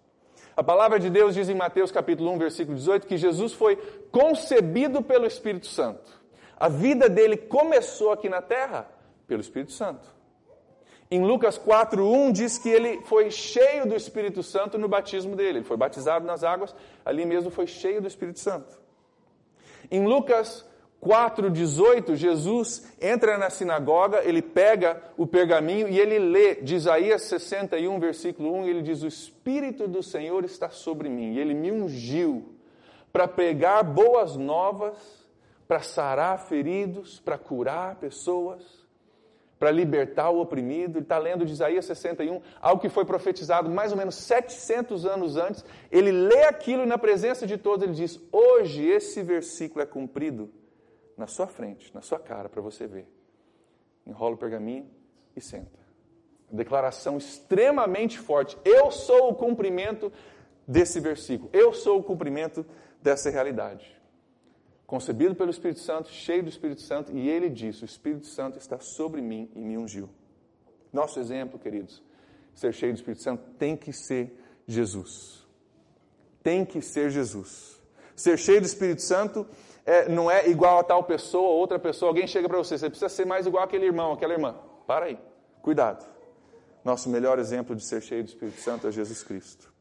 A 0.56 0.64
palavra 0.64 1.00
de 1.00 1.10
Deus 1.10 1.34
diz 1.34 1.48
em 1.50 1.56
Mateus 1.56 1.92
capítulo 1.92 2.32
1, 2.32 2.38
versículo 2.38 2.78
18, 2.78 3.08
que 3.08 3.18
Jesus 3.18 3.54
foi 3.54 3.78
concebido 4.12 5.02
pelo 5.02 5.26
Espírito 5.26 5.68
Santo. 5.68 6.22
A 6.60 6.68
vida 6.68 7.10
dele 7.10 7.38
começou 7.38 8.12
aqui 8.12 8.30
na 8.30 8.42
terra 8.42 8.88
pelo 9.28 9.42
Espírito 9.42 9.72
Santo. 9.72 10.08
Em 11.10 11.26
Lucas 11.26 11.58
4:1 11.58 12.32
diz 12.32 12.58
que 12.58 12.70
ele 12.70 13.02
foi 13.06 13.30
cheio 13.32 13.86
do 13.86 13.96
Espírito 13.96 14.44
Santo 14.44 14.78
no 14.78 14.88
batismo 14.88 15.36
dele. 15.36 15.60
Ele 15.60 15.66
foi 15.66 15.76
batizado 15.76 16.26
nas 16.26 16.44
águas, 16.44 16.74
ali 17.04 17.26
mesmo 17.26 17.50
foi 17.50 17.68
cheio 17.68 18.02
do 18.02 18.08
Espírito 18.08 18.40
Santo. 18.40 18.80
Em 19.90 20.06
Lucas 20.06 20.66
4:18, 21.02 22.16
Jesus 22.16 22.96
entra 23.02 23.36
na 23.36 23.50
sinagoga, 23.50 24.22
ele 24.24 24.42
pega 24.42 25.02
o 25.18 25.26
pergaminho 25.26 25.90
e 25.90 26.00
ele 26.00 26.20
lê 26.20 26.56
de 26.56 26.76
Isaías 26.76 27.24
61, 27.24 28.00
versículo 28.00 28.54
1, 28.54 28.68
ele 28.68 28.84
diz: 28.84 29.02
"O 29.02 29.08
espírito 29.08 29.88
do 29.88 30.04
Senhor 30.04 30.46
está 30.46 30.70
sobre 30.70 31.10
mim, 31.10 31.34
e 31.34 31.40
ele 31.40 31.56
me 31.56 31.72
ungiu 31.72 32.54
para 33.12 33.28
pregar 33.28 33.84
boas 33.84 34.38
novas, 34.38 34.96
para 35.68 35.82
sarar 35.82 36.38
feridos, 36.48 37.20
para 37.20 37.38
curar 37.38 37.96
pessoas." 37.96 38.80
para 39.58 39.70
libertar 39.70 40.32
o 40.32 40.42
oprimido. 40.42 40.98
Ele 40.98 41.06
está 41.06 41.20
lendo 41.20 41.46
de 41.46 41.52
Isaías 41.52 41.86
61, 41.86 42.42
algo 42.60 42.82
que 42.82 42.90
foi 42.90 43.06
profetizado 43.06 43.70
mais 43.70 43.92
ou 43.92 43.98
menos 44.00 44.16
700 44.16 45.06
anos 45.06 45.38
antes. 45.38 45.64
Ele 45.92 46.12
lê 46.12 46.46
aquilo 46.46 46.82
e, 46.82 46.88
na 46.88 46.98
presença 46.98 47.46
de 47.46 47.60
todos, 47.60 47.84
ele 47.84 47.94
diz: 47.94 48.20
Hoje 48.32 48.84
esse 48.84 49.22
versículo 49.22 49.84
é 49.84 49.86
cumprido 49.86 50.50
na 51.22 51.28
sua 51.28 51.48
frente, 51.48 51.94
na 51.94 52.02
sua 52.02 52.20
cara, 52.20 52.50
para 52.50 52.62
você 52.62 52.88
ver. 52.88 53.08
Enrola 54.06 54.34
o 54.36 54.38
pergaminho 54.38 54.90
e 55.36 55.40
senta. 55.40 55.80
Declaração 56.52 57.18
extremamente 57.18 58.20
forte. 58.20 58.58
Eu 58.66 58.92
sou 58.92 59.30
o 59.30 59.36
cumprimento 59.36 60.12
desse 60.68 61.00
versículo. 61.00 61.50
Eu 61.54 61.74
sou 61.74 62.00
o 62.00 62.04
cumprimento 62.04 62.66
dessa 63.02 63.30
realidade 63.30 64.02
concebido 64.92 65.34
pelo 65.34 65.50
Espírito 65.50 65.80
Santo, 65.80 66.10
cheio 66.10 66.44
do 66.44 66.50
Espírito 66.50 66.82
Santo, 66.82 67.16
e 67.16 67.30
ele 67.30 67.50
disse: 67.50 67.84
O 67.84 67.86
Espírito 67.86 68.28
Santo 68.28 68.58
está 68.58 68.78
sobre 68.78 69.22
mim 69.22 69.50
e 69.56 69.60
me 69.60 69.78
ungiu. 69.78 70.10
Nosso 70.92 71.18
exemplo, 71.18 71.58
queridos, 71.58 72.04
ser 72.54 72.74
cheio 72.74 72.92
do 72.92 72.98
Espírito 72.98 73.24
Santo 73.24 73.42
tem 73.58 73.78
que 73.78 73.94
ser 73.94 74.38
Jesus. 74.68 75.48
Tem 76.44 76.66
que 76.66 76.82
ser 76.82 77.10
Jesus. 77.10 77.80
Ser 78.18 78.38
cheio 78.38 78.60
do 78.60 78.66
Espírito 78.66 79.02
Santo 79.02 79.48
é, 79.86 80.08
não 80.10 80.30
é 80.30 80.48
igual 80.48 80.80
a 80.80 80.84
tal 80.84 81.04
pessoa, 81.04 81.50
outra 81.50 81.80
pessoa. 81.80 82.10
Alguém 82.10 82.28
chega 82.28 82.48
para 82.48 82.58
você, 82.58 82.78
você 82.78 82.90
precisa 82.90 83.10
ser 83.10 83.26
mais 83.26 83.46
igual 83.46 83.64
aquele 83.64 83.86
irmão, 83.86 84.14
aquela 84.14 84.34
irmã. 84.34 84.56
Para 84.86 85.06
aí, 85.06 85.20
cuidado. 85.62 86.06
Nosso 86.84 87.10
melhor 87.10 87.40
exemplo 87.40 87.76
de 87.76 87.84
ser 87.84 88.02
cheio 88.02 88.24
do 88.24 88.30
Espírito 88.30 88.60
Santo 88.60 88.88
é 88.88 88.92
Jesus 88.92 89.24
Cristo. 89.24 89.72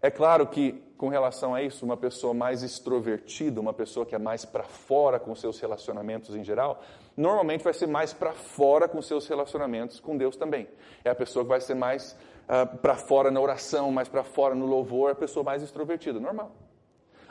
É 0.00 0.10
claro 0.10 0.48
que, 0.48 0.72
com 0.98 1.08
relação 1.08 1.54
a 1.54 1.62
isso, 1.62 1.84
uma 1.84 1.96
pessoa 1.96 2.34
mais 2.34 2.64
extrovertida, 2.64 3.60
uma 3.60 3.72
pessoa 3.72 4.04
que 4.04 4.16
é 4.16 4.18
mais 4.18 4.44
para 4.44 4.64
fora 4.64 5.18
com 5.20 5.32
seus 5.36 5.60
relacionamentos 5.60 6.34
em 6.34 6.42
geral, 6.42 6.82
normalmente 7.16 7.62
vai 7.62 7.72
ser 7.72 7.86
mais 7.86 8.12
para 8.12 8.32
fora 8.32 8.88
com 8.88 9.00
seus 9.00 9.28
relacionamentos 9.28 10.00
com 10.00 10.16
Deus 10.16 10.34
também. 10.34 10.68
É 11.04 11.10
a 11.10 11.14
pessoa 11.14 11.44
que 11.44 11.50
vai 11.50 11.60
ser 11.60 11.74
mais 11.74 12.12
uh, 12.12 12.16
ah, 12.48 12.66
para 12.66 12.96
fora 12.96 13.30
na 13.30 13.40
oração, 13.40 13.92
mais 13.92 14.08
para 14.08 14.24
fora 14.24 14.56
no 14.56 14.66
louvor, 14.66 15.10
é 15.10 15.12
a 15.12 15.16
pessoa 15.16 15.44
mais 15.44 15.62
extrovertida, 15.62 16.18
normal. 16.18 16.50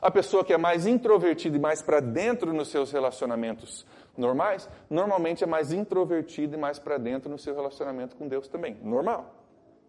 A 0.02 0.10
pessoa 0.10 0.44
que 0.44 0.52
é 0.52 0.58
mais 0.58 0.88
introvertida 0.88 1.56
e 1.56 1.60
mais 1.60 1.82
para 1.82 2.00
dentro 2.00 2.52
nos 2.52 2.70
seus 2.70 2.92
relacionamentos 2.92 3.86
normais, 4.18 4.68
normalmente 4.90 5.44
é 5.44 5.48
mais 5.48 5.72
introvertida 5.72 6.56
e 6.56 6.60
mais 6.60 6.80
para 6.80 6.98
dentro 6.98 7.30
no 7.30 7.38
seu 7.38 7.54
relacionamento 7.54 8.16
com 8.16 8.28
Deus 8.28 8.48
também. 8.48 8.76
Normal. 8.82 9.32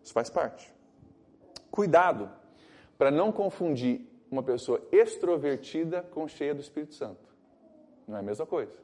Isso 0.02 0.12
faz 0.12 0.28
parte. 0.28 0.70
Cuidado 1.70 2.30
para 2.98 3.10
não 3.10 3.32
confundir 3.32 4.06
uma 4.30 4.42
pessoa 4.42 4.86
extrovertida 4.92 6.02
com 6.10 6.28
cheia 6.28 6.54
do 6.54 6.60
Espírito 6.60 6.94
Santo. 6.94 7.32
Não 8.06 8.16
é 8.16 8.20
a 8.20 8.22
mesma 8.22 8.44
coisa. 8.44 8.76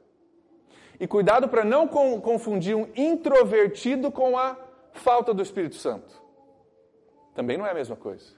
E 0.99 1.07
cuidado 1.07 1.49
para 1.49 1.65
não 1.65 1.87
confundir 1.87 2.75
um 2.75 2.89
introvertido 2.97 4.11
com 4.11 4.37
a 4.37 4.57
falta 4.93 5.35
do 5.35 5.43
Espírito 5.43 5.77
Santo. 5.77 6.21
Também 7.35 7.57
não 7.57 7.67
é 7.67 7.71
a 7.71 7.75
mesma 7.75 7.97
coisa. 7.97 8.33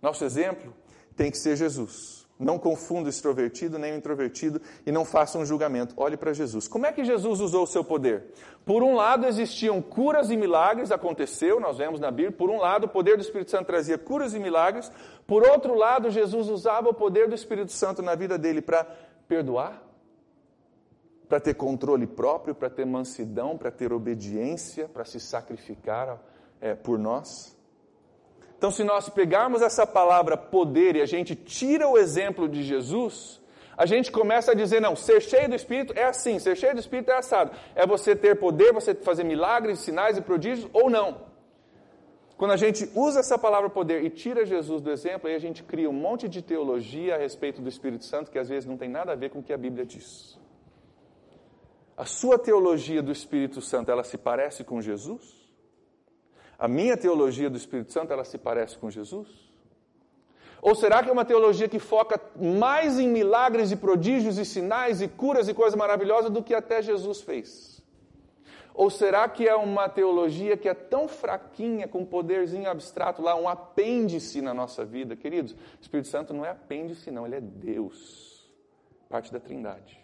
Nosso 0.00 0.24
exemplo 0.24 0.74
tem 1.20 1.30
que 1.30 1.36
ser 1.36 1.54
Jesus. 1.54 2.26
Não 2.38 2.58
confunda 2.58 3.04
o 3.04 3.10
extrovertido 3.10 3.78
nem 3.78 3.92
o 3.92 3.96
introvertido 3.96 4.58
e 4.86 4.90
não 4.90 5.04
faça 5.04 5.36
um 5.36 5.44
julgamento. 5.44 5.92
Olhe 5.98 6.16
para 6.16 6.32
Jesus. 6.32 6.66
Como 6.66 6.86
é 6.86 6.92
que 6.92 7.04
Jesus 7.04 7.40
usou 7.40 7.64
o 7.64 7.66
seu 7.66 7.84
poder? 7.84 8.32
Por 8.64 8.82
um 8.82 8.94
lado, 8.94 9.26
existiam 9.26 9.82
curas 9.82 10.30
e 10.30 10.36
milagres, 10.38 10.90
aconteceu, 10.90 11.60
nós 11.60 11.76
vemos 11.76 12.00
na 12.00 12.10
Bíblia. 12.10 12.32
Por 12.32 12.48
um 12.48 12.56
lado, 12.56 12.84
o 12.84 12.88
poder 12.88 13.18
do 13.18 13.22
Espírito 13.22 13.50
Santo 13.50 13.66
trazia 13.66 13.98
curas 13.98 14.32
e 14.32 14.38
milagres. 14.38 14.90
Por 15.26 15.46
outro 15.46 15.74
lado, 15.74 16.10
Jesus 16.10 16.48
usava 16.48 16.88
o 16.88 16.94
poder 16.94 17.28
do 17.28 17.34
Espírito 17.34 17.72
Santo 17.72 18.00
na 18.00 18.14
vida 18.14 18.38
dele 18.38 18.62
para 18.62 18.86
perdoar, 19.28 19.82
para 21.28 21.38
ter 21.38 21.52
controle 21.52 22.06
próprio, 22.06 22.54
para 22.54 22.70
ter 22.70 22.86
mansidão, 22.86 23.58
para 23.58 23.70
ter 23.70 23.92
obediência, 23.92 24.88
para 24.88 25.04
se 25.04 25.20
sacrificar 25.20 26.18
é, 26.62 26.74
por 26.74 26.98
nós. 26.98 27.59
Então, 28.60 28.70
se 28.70 28.84
nós 28.84 29.08
pegarmos 29.08 29.62
essa 29.62 29.86
palavra 29.86 30.36
poder 30.36 30.94
e 30.94 31.00
a 31.00 31.06
gente 31.06 31.34
tira 31.34 31.88
o 31.88 31.96
exemplo 31.96 32.46
de 32.46 32.62
Jesus, 32.62 33.40
a 33.74 33.86
gente 33.86 34.12
começa 34.12 34.52
a 34.52 34.54
dizer: 34.54 34.82
não, 34.82 34.94
ser 34.94 35.22
cheio 35.22 35.48
do 35.48 35.54
Espírito 35.54 35.94
é 35.96 36.04
assim, 36.04 36.38
ser 36.38 36.54
cheio 36.54 36.74
do 36.74 36.78
Espírito 36.78 37.10
é 37.10 37.16
assado. 37.16 37.52
É 37.74 37.86
você 37.86 38.14
ter 38.14 38.38
poder, 38.38 38.70
você 38.70 38.94
fazer 38.94 39.24
milagres, 39.24 39.78
sinais 39.78 40.18
e 40.18 40.20
prodígios 40.20 40.68
ou 40.74 40.90
não. 40.90 41.22
Quando 42.36 42.50
a 42.50 42.56
gente 42.58 42.86
usa 42.94 43.20
essa 43.20 43.38
palavra 43.38 43.70
poder 43.70 44.04
e 44.04 44.10
tira 44.10 44.44
Jesus 44.44 44.82
do 44.82 44.90
exemplo, 44.90 45.30
aí 45.30 45.34
a 45.34 45.38
gente 45.38 45.62
cria 45.62 45.88
um 45.88 45.94
monte 45.94 46.28
de 46.28 46.42
teologia 46.42 47.14
a 47.14 47.18
respeito 47.18 47.62
do 47.62 47.68
Espírito 47.70 48.04
Santo 48.04 48.30
que 48.30 48.38
às 48.38 48.50
vezes 48.50 48.68
não 48.68 48.76
tem 48.76 48.90
nada 48.90 49.12
a 49.12 49.14
ver 49.14 49.30
com 49.30 49.38
o 49.38 49.42
que 49.42 49.54
a 49.54 49.58
Bíblia 49.58 49.86
diz. 49.86 50.38
A 51.96 52.04
sua 52.04 52.38
teologia 52.38 53.02
do 53.02 53.10
Espírito 53.10 53.62
Santo, 53.62 53.90
ela 53.90 54.04
se 54.04 54.18
parece 54.18 54.64
com 54.64 54.82
Jesus? 54.82 55.39
A 56.60 56.68
minha 56.68 56.94
teologia 56.94 57.48
do 57.48 57.56
Espírito 57.56 57.90
Santo, 57.90 58.12
ela 58.12 58.22
se 58.22 58.36
parece 58.36 58.76
com 58.76 58.90
Jesus? 58.90 59.26
Ou 60.60 60.74
será 60.74 61.02
que 61.02 61.08
é 61.08 61.12
uma 61.12 61.24
teologia 61.24 61.66
que 61.66 61.78
foca 61.78 62.20
mais 62.36 62.98
em 62.98 63.08
milagres 63.08 63.72
e 63.72 63.76
prodígios 63.76 64.36
e 64.36 64.44
sinais 64.44 65.00
e 65.00 65.08
curas 65.08 65.48
e 65.48 65.54
coisas 65.54 65.74
maravilhosas 65.74 66.30
do 66.30 66.42
que 66.42 66.54
até 66.54 66.82
Jesus 66.82 67.22
fez? 67.22 67.82
Ou 68.74 68.90
será 68.90 69.26
que 69.26 69.48
é 69.48 69.54
uma 69.54 69.88
teologia 69.88 70.54
que 70.54 70.68
é 70.68 70.74
tão 70.74 71.08
fraquinha, 71.08 71.88
com 71.88 72.00
um 72.00 72.04
poderzinho 72.04 72.68
abstrato 72.68 73.22
lá, 73.22 73.34
um 73.34 73.48
apêndice 73.48 74.42
na 74.42 74.52
nossa 74.52 74.84
vida? 74.84 75.16
Queridos, 75.16 75.52
o 75.52 75.80
Espírito 75.80 76.08
Santo 76.08 76.34
não 76.34 76.44
é 76.44 76.50
apêndice, 76.50 77.10
não, 77.10 77.24
ele 77.24 77.36
é 77.36 77.40
Deus, 77.40 78.52
parte 79.08 79.32
da 79.32 79.40
Trindade. 79.40 79.98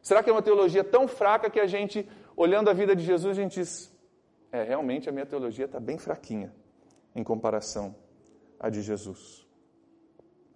Será 0.00 0.22
que 0.22 0.30
é 0.30 0.32
uma 0.32 0.40
teologia 0.40 0.82
tão 0.82 1.06
fraca 1.06 1.50
que 1.50 1.60
a 1.60 1.66
gente, 1.66 2.08
olhando 2.34 2.70
a 2.70 2.72
vida 2.72 2.96
de 2.96 3.04
Jesus, 3.04 3.36
a 3.36 3.42
gente 3.42 3.60
diz: 3.60 3.94
é, 4.56 4.62
realmente 4.62 5.06
a 5.08 5.12
minha 5.12 5.26
teologia 5.26 5.66
está 5.66 5.78
bem 5.78 5.98
fraquinha 5.98 6.50
em 7.14 7.22
comparação 7.22 7.94
à 8.58 8.70
de 8.70 8.80
Jesus. 8.80 9.46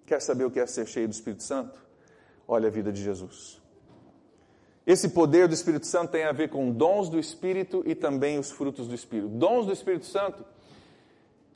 Quer 0.06 0.22
saber 0.22 0.44
o 0.44 0.50
que 0.50 0.58
é 0.58 0.66
ser 0.66 0.86
cheio 0.86 1.06
do 1.06 1.12
Espírito 1.12 1.42
Santo? 1.42 1.78
Olha 2.48 2.68
a 2.68 2.70
vida 2.70 2.90
de 2.90 3.02
Jesus. 3.02 3.60
Esse 4.86 5.10
poder 5.10 5.46
do 5.46 5.54
Espírito 5.54 5.86
Santo 5.86 6.12
tem 6.12 6.24
a 6.24 6.32
ver 6.32 6.48
com 6.48 6.72
dons 6.72 7.10
do 7.10 7.18
Espírito 7.18 7.82
e 7.86 7.94
também 7.94 8.38
os 8.38 8.50
frutos 8.50 8.88
do 8.88 8.94
Espírito. 8.94 9.28
Dons 9.28 9.66
do 9.66 9.72
Espírito 9.72 10.06
Santo, 10.06 10.44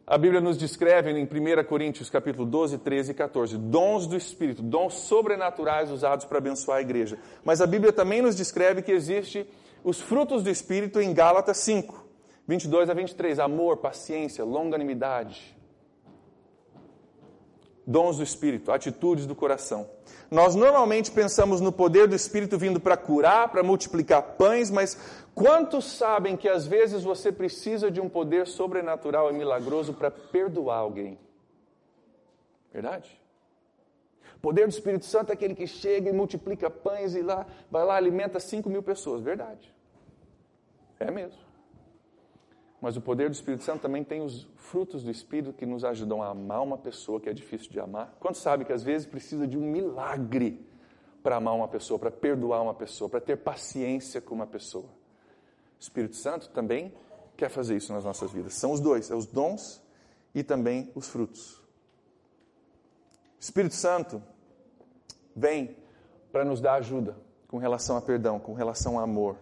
a 0.07 0.19
Bíblia 0.19 0.41
nos 0.41 0.59
descreve 0.59 1.11
em 1.11 1.25
1 1.25 1.65
Coríntios 1.65 2.11
capítulo 2.11 2.45
12, 2.45 2.77
13 2.77 3.13
e 3.13 3.15
14, 3.15 3.57
dons 3.57 4.07
do 4.07 4.17
Espírito, 4.17 4.63
dons 4.63 4.95
sobrenaturais 4.95 5.91
usados 5.91 6.27
para 6.27 6.37
abençoar 6.37 6.79
a 6.79 6.83
igreja. 6.83 7.19
Mas 7.43 7.63
a 7.63 7.67
Bíblia 7.67 7.93
também 7.93 8.21
nos 8.21 8.37
descreve 8.37 8.83
que 8.83 8.93
existe 8.93 9.49
os 9.83 9.99
frutos 9.99 10.43
do 10.43 10.51
Espírito 10.51 11.01
em 11.01 11.15
Gálatas 11.15 11.57
5. 11.57 12.04
22 12.47 12.91
a 12.91 12.95
23, 12.95 13.39
amor, 13.39 13.79
paciência, 13.79 14.45
longanimidade. 14.45 15.57
Dons 17.87 18.17
do 18.17 18.23
Espírito, 18.23 18.73
atitudes 18.73 19.27
do 19.27 19.35
coração. 19.35 19.89
Nós 20.31 20.55
normalmente 20.55 21.11
pensamos 21.11 21.61
no 21.61 21.71
poder 21.71 22.09
do 22.09 22.15
Espírito 22.15 22.59
vindo 22.59 22.81
para 22.81 22.97
curar, 22.97 23.49
para 23.51 23.63
multiplicar 23.63 24.23
pães, 24.37 24.71
mas 24.71 24.99
quantos 25.35 25.85
sabem 25.85 26.37
que 26.37 26.49
às 26.49 26.67
vezes 26.67 27.03
você 27.03 27.31
precisa 27.31 27.91
de 27.91 28.01
um 28.01 28.09
poder 28.09 28.47
sobrenatural 28.47 29.31
e 29.31 29.35
milagroso 29.35 29.93
para 29.93 30.11
perdoar 30.11 30.79
alguém? 30.79 31.19
Verdade? 32.73 33.21
O 34.37 34.41
poder 34.41 34.67
do 34.67 34.71
Espírito 34.71 35.05
Santo 35.05 35.31
é 35.31 35.35
aquele 35.35 35.55
que 35.55 35.67
chega 35.67 36.09
e 36.11 36.13
multiplica 36.13 36.69
pães 36.71 37.15
e 37.15 37.23
lá, 37.23 37.47
vai 37.71 37.85
lá, 37.85 37.95
alimenta 37.95 38.41
5 38.41 38.69
mil 38.69 38.83
pessoas. 38.83 39.23
Verdade. 39.23 39.73
É 40.99 41.11
mesmo. 41.11 41.39
Mas 42.85 42.99
o 42.99 43.01
poder 43.01 43.31
do 43.31 43.33
Espírito 43.33 43.65
Santo 43.65 43.81
também 43.81 44.05
tem 44.05 44.21
os 44.21 44.47
frutos 44.57 45.03
do 45.03 45.11
Espírito 45.11 45.55
que 45.55 45.65
nos 45.65 45.87
ajudam 45.87 46.23
a 46.23 46.29
amar 46.29 46.63
uma 46.63 46.77
pessoa 46.77 47.19
que 47.19 47.31
é 47.31 47.33
difícil 47.33 47.71
de 47.71 47.81
amar. 47.81 48.15
Quantos 48.21 48.43
sabe 48.43 48.63
que 48.63 48.75
às 48.75 48.83
vezes 48.83 49.07
precisa 49.07 49.47
de 49.47 49.57
um 49.57 49.63
milagre 49.63 50.63
para 51.23 51.37
amar 51.37 51.55
uma 51.55 51.67
pessoa, 51.67 51.99
para 51.99 52.11
perdoar 52.11 52.61
uma 52.61 52.75
pessoa, 52.75 53.09
para 53.09 53.23
ter 53.23 53.39
paciência 53.39 54.21
com 54.21 54.35
uma 54.35 54.47
pessoa? 54.47 54.85
O 54.85 55.81
Espírito 55.81 56.15
Santo 56.15 56.51
também 56.51 56.93
quer 57.39 57.49
fazer 57.49 57.75
isso 57.75 57.91
nas 57.91 58.05
nossas 58.05 58.31
vidas. 58.31 58.53
São 58.53 58.73
os 58.73 58.81
dois, 58.81 59.11
é 59.11 59.15
os 59.15 59.25
dons 59.25 59.83
e 60.35 60.43
também 60.43 60.93
os 60.95 61.09
frutos. 61.09 61.55
O 61.55 63.41
Espírito 63.41 63.77
Santo 63.77 64.23
vem 65.35 65.75
para 66.31 66.45
nos 66.45 66.61
dar 66.61 66.75
ajuda 66.75 67.17
com 67.49 67.57
relação 67.57 67.97
a 67.97 68.03
perdão, 68.03 68.39
com 68.39 68.53
relação 68.53 69.01
a 69.01 69.05
amor, 69.05 69.39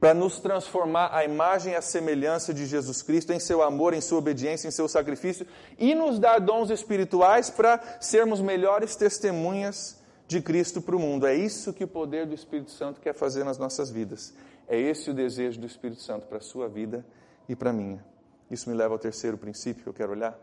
para 0.00 0.12
nos 0.12 0.38
transformar 0.38 1.14
à 1.14 1.24
imagem 1.24 1.72
e 1.72 1.76
à 1.76 1.80
semelhança 1.80 2.52
de 2.52 2.66
Jesus 2.66 3.02
Cristo, 3.02 3.32
em 3.32 3.38
seu 3.38 3.62
amor, 3.62 3.94
em 3.94 4.00
sua 4.00 4.18
obediência, 4.18 4.68
em 4.68 4.70
seu 4.70 4.88
sacrifício, 4.88 5.46
e 5.78 5.94
nos 5.94 6.18
dar 6.18 6.40
dons 6.40 6.70
espirituais 6.70 7.48
para 7.48 7.80
sermos 8.00 8.40
melhores 8.40 8.96
testemunhas 8.96 10.02
de 10.26 10.40
Cristo 10.40 10.82
para 10.82 10.96
o 10.96 11.00
mundo. 11.00 11.26
É 11.26 11.34
isso 11.34 11.72
que 11.72 11.84
o 11.84 11.88
poder 11.88 12.26
do 12.26 12.34
Espírito 12.34 12.70
Santo 12.70 13.00
quer 13.00 13.14
fazer 13.14 13.44
nas 13.44 13.58
nossas 13.58 13.90
vidas. 13.90 14.34
É 14.66 14.78
esse 14.78 15.10
o 15.10 15.14
desejo 15.14 15.60
do 15.60 15.66
Espírito 15.66 16.02
Santo 16.02 16.26
para 16.26 16.38
a 16.38 16.42
sua 16.42 16.68
vida 16.68 17.04
e 17.48 17.54
para 17.54 17.70
a 17.70 17.72
minha. 17.72 18.04
Isso 18.50 18.68
me 18.68 18.76
leva 18.76 18.94
ao 18.94 18.98
terceiro 18.98 19.36
princípio 19.38 19.82
que 19.82 19.88
eu 19.88 19.94
quero 19.94 20.12
olhar. 20.12 20.38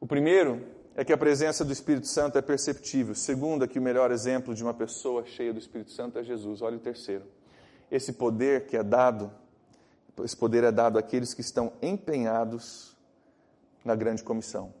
O 0.00 0.06
primeiro 0.06 0.66
é 0.94 1.04
que 1.04 1.12
a 1.12 1.18
presença 1.18 1.64
do 1.64 1.72
Espírito 1.72 2.06
Santo 2.06 2.38
é 2.38 2.42
perceptível. 2.42 3.14
Segundo, 3.14 3.64
é 3.64 3.68
que 3.68 3.78
o 3.78 3.82
melhor 3.82 4.10
exemplo 4.10 4.54
de 4.54 4.62
uma 4.62 4.72
pessoa 4.72 5.24
cheia 5.24 5.52
do 5.52 5.58
Espírito 5.58 5.90
Santo 5.90 6.18
é 6.18 6.22
Jesus. 6.22 6.62
Olha 6.62 6.76
o 6.76 6.80
terceiro. 6.80 7.24
Esse 7.90 8.12
poder 8.12 8.66
que 8.66 8.76
é 8.76 8.82
dado, 8.82 9.30
esse 10.24 10.36
poder 10.36 10.64
é 10.64 10.72
dado 10.72 10.98
àqueles 10.98 11.34
que 11.34 11.40
estão 11.40 11.72
empenhados 11.80 12.96
na 13.84 13.94
grande 13.94 14.22
comissão. 14.22 14.74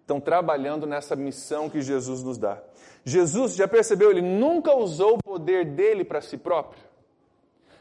Estão 0.00 0.20
trabalhando 0.20 0.86
nessa 0.86 1.16
missão 1.16 1.68
que 1.68 1.82
Jesus 1.82 2.22
nos 2.22 2.38
dá. 2.38 2.62
Jesus, 3.04 3.56
já 3.56 3.66
percebeu, 3.66 4.10
ele 4.10 4.22
nunca 4.22 4.74
usou 4.74 5.14
o 5.14 5.18
poder 5.18 5.64
dele 5.64 6.04
para 6.04 6.20
si 6.20 6.36
próprio. 6.36 6.80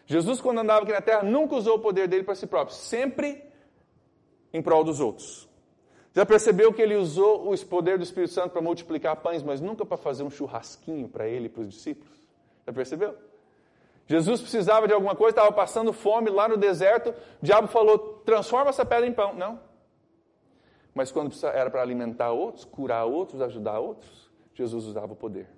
Jesus, 0.07 0.41
quando 0.41 0.59
andava 0.59 0.83
aqui 0.83 0.91
na 0.91 1.01
terra, 1.01 1.23
nunca 1.23 1.55
usou 1.55 1.77
o 1.77 1.79
poder 1.79 2.07
dele 2.07 2.23
para 2.23 2.35
si 2.35 2.47
próprio, 2.47 2.75
sempre 2.75 3.43
em 4.53 4.61
prol 4.61 4.83
dos 4.83 4.99
outros. 4.99 5.47
Já 6.15 6.25
percebeu 6.25 6.71
que 6.71 6.81
ele 6.81 6.95
usou 6.95 7.53
o 7.53 7.65
poder 7.65 7.97
do 7.97 8.03
Espírito 8.03 8.33
Santo 8.33 8.51
para 8.51 8.61
multiplicar 8.61 9.17
pães, 9.17 9.43
mas 9.43 9.59
nunca 9.59 9.85
para 9.85 9.97
fazer 9.97 10.23
um 10.23 10.29
churrasquinho 10.29 11.09
para 11.09 11.27
ele 11.27 11.47
e 11.47 11.49
para 11.49 11.61
os 11.61 11.69
discípulos? 11.69 12.21
Já 12.65 12.71
percebeu? 12.71 13.15
Jesus 14.07 14.41
precisava 14.41 14.87
de 14.87 14.93
alguma 14.93 15.15
coisa, 15.15 15.31
estava 15.31 15.51
passando 15.51 15.91
fome 15.91 16.29
lá 16.29 16.47
no 16.47 16.57
deserto. 16.57 17.09
O 17.09 17.45
diabo 17.45 17.67
falou: 17.67 18.21
transforma 18.25 18.69
essa 18.69 18.85
pedra 18.85 19.07
em 19.07 19.13
pão. 19.13 19.33
Não. 19.33 19.59
Mas 20.93 21.11
quando 21.11 21.33
era 21.47 21.69
para 21.69 21.81
alimentar 21.81 22.31
outros, 22.31 22.63
curar 22.63 23.05
outros, 23.05 23.41
ajudar 23.41 23.79
outros, 23.79 24.31
Jesus 24.53 24.85
usava 24.85 25.13
o 25.13 25.15
poder. 25.15 25.49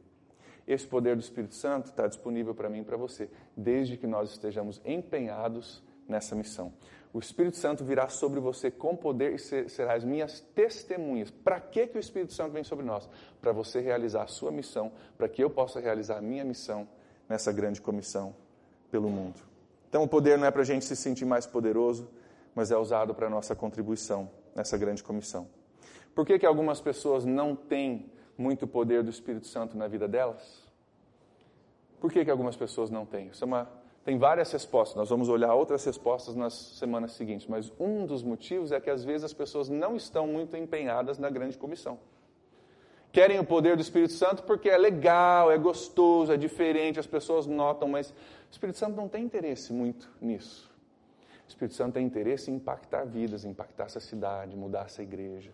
Esse 0.68 0.86
poder 0.86 1.16
do 1.16 1.22
Espírito 1.22 1.56
Santo 1.56 1.86
está 1.86 2.08
disponível 2.08 2.56
para 2.56 2.70
mim 2.70 2.80
e 2.80 2.84
para 2.84 2.98
você, 2.98 3.30
desde 3.56 3.96
que 3.96 4.08
nós 4.08 4.32
estejamos 4.32 4.82
empenhados 4.84 5.84
nessa 6.08 6.36
missão. 6.36 6.74
O 7.14 7.20
Espírito 7.20 7.58
Santo 7.58 7.86
virá 7.86 8.10
sobre 8.10 8.40
você 8.40 8.70
com 8.70 8.96
poder 8.96 9.34
e 9.34 9.40
serás 9.70 10.04
minhas 10.04 10.42
testemunhas. 10.42 11.32
Para 11.32 11.60
que, 11.60 11.88
que 11.88 11.98
o 11.98 12.00
Espírito 12.00 12.34
Santo 12.34 12.52
vem 12.52 12.64
sobre 12.64 12.86
nós? 12.86 13.10
Para 13.42 13.52
você 13.52 13.80
realizar 13.80 14.24
a 14.24 14.28
sua 14.28 14.52
missão, 14.52 14.92
para 15.18 15.30
que 15.30 15.44
eu 15.44 15.50
possa 15.50 15.80
realizar 15.80 16.18
a 16.18 16.22
minha 16.22 16.44
missão 16.44 16.88
nessa 17.28 17.52
grande 17.52 17.82
comissão 17.82 18.36
pelo 18.90 19.10
mundo. 19.10 19.40
Então, 19.90 20.04
o 20.04 20.08
poder 20.08 20.38
não 20.38 20.46
é 20.46 20.52
para 20.52 20.62
a 20.62 20.66
gente 20.66 20.86
se 20.86 20.96
sentir 20.96 21.26
mais 21.26 21.46
poderoso, 21.46 22.10
mas 22.54 22.72
é 22.72 22.78
usado 22.78 23.14
para 23.14 23.28
a 23.28 23.30
nossa 23.30 23.56
contribuição 23.56 24.30
nessa 24.56 24.78
grande 24.78 25.04
comissão. 25.04 25.48
Por 26.14 26.26
que, 26.26 26.40
que 26.40 26.46
algumas 26.46 26.82
pessoas 26.82 27.26
não 27.26 27.56
têm 27.56 28.12
muito 28.38 28.68
poder 28.68 29.04
do 29.04 29.10
Espírito 29.10 29.48
Santo 29.48 29.78
na 29.78 29.88
vida 29.88 30.08
delas? 30.08 30.64
Por 32.00 32.12
que, 32.12 32.24
que 32.26 32.32
algumas 32.32 32.56
pessoas 32.56 32.90
não 32.90 33.06
têm? 33.06 33.28
Isso 33.28 33.44
é 33.44 33.48
uma, 33.48 33.70
tem 34.04 34.18
várias 34.18 34.52
respostas, 34.52 34.96
nós 34.96 35.10
vamos 35.10 35.30
olhar 35.30 35.54
outras 35.54 35.84
respostas 35.86 36.36
nas 36.36 36.54
semanas 36.54 37.14
seguintes, 37.14 37.48
mas 37.48 37.72
um 37.80 38.06
dos 38.06 38.24
motivos 38.24 38.72
é 38.72 38.80
que 38.80 38.90
às 38.90 39.04
vezes 39.04 39.26
as 39.26 39.34
pessoas 39.34 39.70
não 39.70 39.96
estão 39.96 40.28
muito 40.28 40.56
empenhadas 40.58 41.18
na 41.18 41.30
grande 41.30 41.58
comissão 41.58 42.00
querem 43.12 43.40
o 43.40 43.44
poder 43.44 43.76
do 43.76 43.82
Espírito 43.82 44.14
Santo 44.14 44.44
porque 44.44 44.70
é 44.70 44.78
legal, 44.78 45.52
é 45.52 45.58
gostoso, 45.58 46.32
é 46.32 46.38
diferente, 46.38 47.00
as 47.00 47.08
pessoas 47.08 47.46
notam, 47.48 47.88
mas 47.88 48.10
o 48.10 48.52
Espírito 48.52 48.78
Santo 48.78 48.96
não 48.96 49.08
tem 49.08 49.24
interesse 49.24 49.74
muito 49.74 50.10
nisso. 50.22 50.70
O 51.46 51.50
Espírito 51.50 51.76
Santo 51.76 51.94
tem 51.94 52.06
interesse 52.06 52.52
em 52.52 52.56
impactar 52.56 53.06
vidas, 53.06 53.46
impactar 53.46 53.86
essa 53.86 54.00
cidade, 54.00 54.56
mudar 54.56 54.86
essa 54.86 55.02
igreja. 55.02 55.52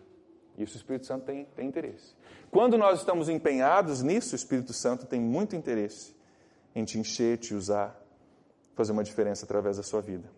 Isso 0.58 0.74
o 0.74 0.76
Espírito 0.76 1.06
Santo 1.06 1.24
tem, 1.24 1.44
tem 1.56 1.66
interesse. 1.66 2.14
Quando 2.50 2.78
nós 2.78 3.00
estamos 3.00 3.28
empenhados 3.28 4.02
nisso, 4.02 4.34
o 4.34 4.36
Espírito 4.36 4.72
Santo 4.72 5.06
tem 5.06 5.20
muito 5.20 5.56
interesse 5.56 6.14
em 6.74 6.84
te 6.84 6.98
encher, 6.98 7.38
te 7.38 7.54
usar, 7.54 8.00
fazer 8.74 8.92
uma 8.92 9.04
diferença 9.04 9.44
através 9.44 9.76
da 9.76 9.82
sua 9.82 10.00
vida. 10.00 10.28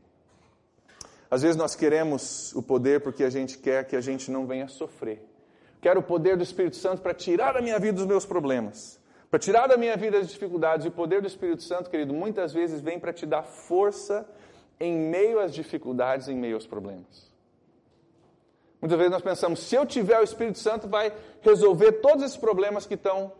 Às 1.31 1.43
vezes 1.43 1.57
nós 1.57 1.75
queremos 1.75 2.55
o 2.55 2.63
poder 2.63 3.01
porque 3.01 3.25
a 3.25 3.31
gente 3.31 3.59
quer 3.59 3.87
que 3.87 3.97
a 3.97 4.01
gente 4.01 4.31
não 4.31 4.47
venha 4.47 4.69
sofrer. 4.69 5.23
Quero 5.87 6.01
o 6.01 6.03
poder 6.03 6.37
do 6.37 6.43
Espírito 6.43 6.75
Santo 6.75 7.01
para 7.01 7.15
tirar 7.15 7.55
da 7.55 7.63
minha 7.63 7.79
vida 7.79 8.01
os 8.01 8.07
meus 8.07 8.27
problemas, 8.27 8.99
para 9.31 9.39
tirar 9.39 9.69
da 9.69 9.77
minha 9.77 9.97
vida 9.97 10.19
as 10.19 10.29
dificuldades. 10.29 10.85
E 10.85 10.89
o 10.89 10.91
poder 10.91 11.21
do 11.21 11.29
Espírito 11.29 11.63
Santo, 11.63 11.89
querido, 11.89 12.13
muitas 12.13 12.53
vezes 12.53 12.81
vem 12.81 12.99
para 12.99 13.13
te 13.13 13.25
dar 13.25 13.45
força 13.45 14.29
em 14.81 14.93
meio 14.99 15.39
às 15.39 15.55
dificuldades, 15.55 16.27
em 16.27 16.35
meio 16.35 16.57
aos 16.57 16.67
problemas. 16.67 17.31
Muitas 18.81 18.99
vezes 18.99 19.13
nós 19.13 19.23
pensamos, 19.23 19.61
se 19.61 19.77
eu 19.77 19.87
tiver 19.87 20.19
o 20.19 20.25
Espírito 20.25 20.59
Santo, 20.59 20.89
vai 20.89 21.13
resolver 21.41 21.93
todos 22.01 22.25
esses 22.25 22.37
problemas 22.37 22.85
que 22.85 22.95
estão 22.95 23.31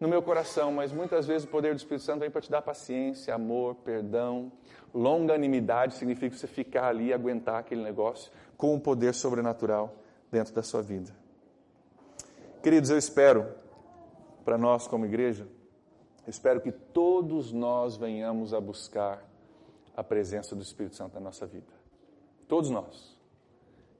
no 0.00 0.08
meu 0.08 0.22
coração, 0.22 0.72
mas 0.72 0.90
muitas 0.92 1.26
vezes 1.26 1.46
o 1.46 1.50
poder 1.50 1.74
do 1.74 1.80
Espírito 1.80 2.04
Santo 2.04 2.20
vem 2.20 2.30
para 2.30 2.40
te 2.40 2.50
dar 2.50 2.62
paciência, 2.62 3.34
amor, 3.34 3.74
perdão, 3.74 4.50
longanimidade, 4.94 5.96
significa 5.96 6.34
você 6.34 6.46
ficar 6.46 6.88
ali 6.88 7.08
e 7.08 7.12
aguentar 7.12 7.56
aquele 7.56 7.82
negócio 7.82 8.32
com 8.56 8.74
o 8.74 8.80
poder 8.80 9.12
sobrenatural 9.12 9.94
dentro 10.32 10.54
da 10.54 10.62
sua 10.62 10.80
vida. 10.80 11.19
Queridos, 12.62 12.90
eu 12.90 12.98
espero, 12.98 13.46
para 14.44 14.58
nós 14.58 14.86
como 14.86 15.06
igreja, 15.06 15.48
espero 16.28 16.60
que 16.60 16.70
todos 16.70 17.52
nós 17.52 17.96
venhamos 17.96 18.52
a 18.52 18.60
buscar 18.60 19.24
a 19.96 20.04
presença 20.04 20.54
do 20.54 20.62
Espírito 20.62 20.94
Santo 20.94 21.14
na 21.14 21.20
nossa 21.20 21.46
vida. 21.46 21.72
Todos 22.46 22.68
nós. 22.68 23.18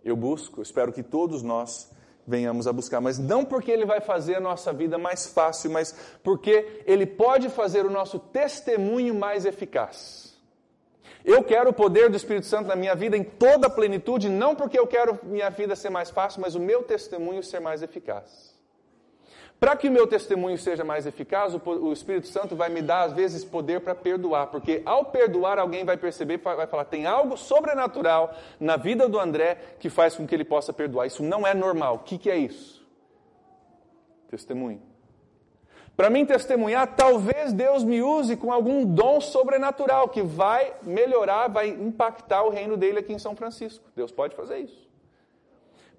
Eu 0.04 0.14
busco, 0.14 0.60
espero 0.60 0.92
que 0.92 1.02
todos 1.02 1.42
nós 1.42 1.90
venhamos 2.26 2.66
a 2.66 2.72
buscar, 2.72 3.00
mas 3.00 3.18
não 3.18 3.46
porque 3.46 3.70
ele 3.70 3.86
vai 3.86 4.00
fazer 4.00 4.34
a 4.34 4.40
nossa 4.40 4.74
vida 4.74 4.98
mais 4.98 5.26
fácil, 5.26 5.70
mas 5.70 5.94
porque 6.22 6.82
ele 6.84 7.06
pode 7.06 7.48
fazer 7.48 7.86
o 7.86 7.90
nosso 7.90 8.18
testemunho 8.18 9.14
mais 9.14 9.46
eficaz. 9.46 10.29
Eu 11.24 11.44
quero 11.44 11.70
o 11.70 11.72
poder 11.72 12.08
do 12.08 12.16
Espírito 12.16 12.46
Santo 12.46 12.68
na 12.68 12.76
minha 12.76 12.94
vida 12.94 13.16
em 13.16 13.24
toda 13.24 13.66
a 13.66 13.70
plenitude, 13.70 14.28
não 14.28 14.54
porque 14.54 14.78
eu 14.78 14.86
quero 14.86 15.18
minha 15.22 15.50
vida 15.50 15.76
ser 15.76 15.90
mais 15.90 16.10
fácil, 16.10 16.40
mas 16.40 16.54
o 16.54 16.60
meu 16.60 16.82
testemunho 16.82 17.42
ser 17.42 17.60
mais 17.60 17.82
eficaz. 17.82 18.50
Para 19.60 19.76
que 19.76 19.88
o 19.88 19.92
meu 19.92 20.06
testemunho 20.06 20.56
seja 20.56 20.82
mais 20.82 21.06
eficaz, 21.06 21.54
o 21.54 21.92
Espírito 21.92 22.26
Santo 22.28 22.56
vai 22.56 22.70
me 22.70 22.80
dar, 22.80 23.02
às 23.02 23.12
vezes, 23.12 23.44
poder 23.44 23.80
para 23.80 23.94
perdoar, 23.94 24.46
porque 24.46 24.80
ao 24.86 25.04
perdoar, 25.04 25.58
alguém 25.58 25.84
vai 25.84 25.98
perceber, 25.98 26.38
vai 26.38 26.66
falar: 26.66 26.86
tem 26.86 27.04
algo 27.04 27.36
sobrenatural 27.36 28.34
na 28.58 28.78
vida 28.78 29.06
do 29.06 29.20
André 29.20 29.58
que 29.78 29.90
faz 29.90 30.16
com 30.16 30.26
que 30.26 30.34
ele 30.34 30.46
possa 30.46 30.72
perdoar. 30.72 31.06
Isso 31.06 31.22
não 31.22 31.46
é 31.46 31.52
normal. 31.52 31.96
O 31.96 31.98
que, 31.98 32.16
que 32.16 32.30
é 32.30 32.38
isso? 32.38 32.80
Testemunho. 34.30 34.89
Para 36.00 36.08
mim 36.08 36.24
testemunhar, 36.24 36.96
talvez 36.96 37.52
Deus 37.52 37.84
me 37.84 38.00
use 38.00 38.34
com 38.34 38.50
algum 38.50 38.86
dom 38.86 39.20
sobrenatural 39.20 40.08
que 40.08 40.22
vai 40.22 40.74
melhorar, 40.82 41.48
vai 41.48 41.68
impactar 41.68 42.42
o 42.42 42.48
reino 42.48 42.74
dele 42.74 43.00
aqui 43.00 43.12
em 43.12 43.18
São 43.18 43.36
Francisco. 43.36 43.84
Deus 43.94 44.10
pode 44.10 44.34
fazer 44.34 44.60
isso. 44.60 44.88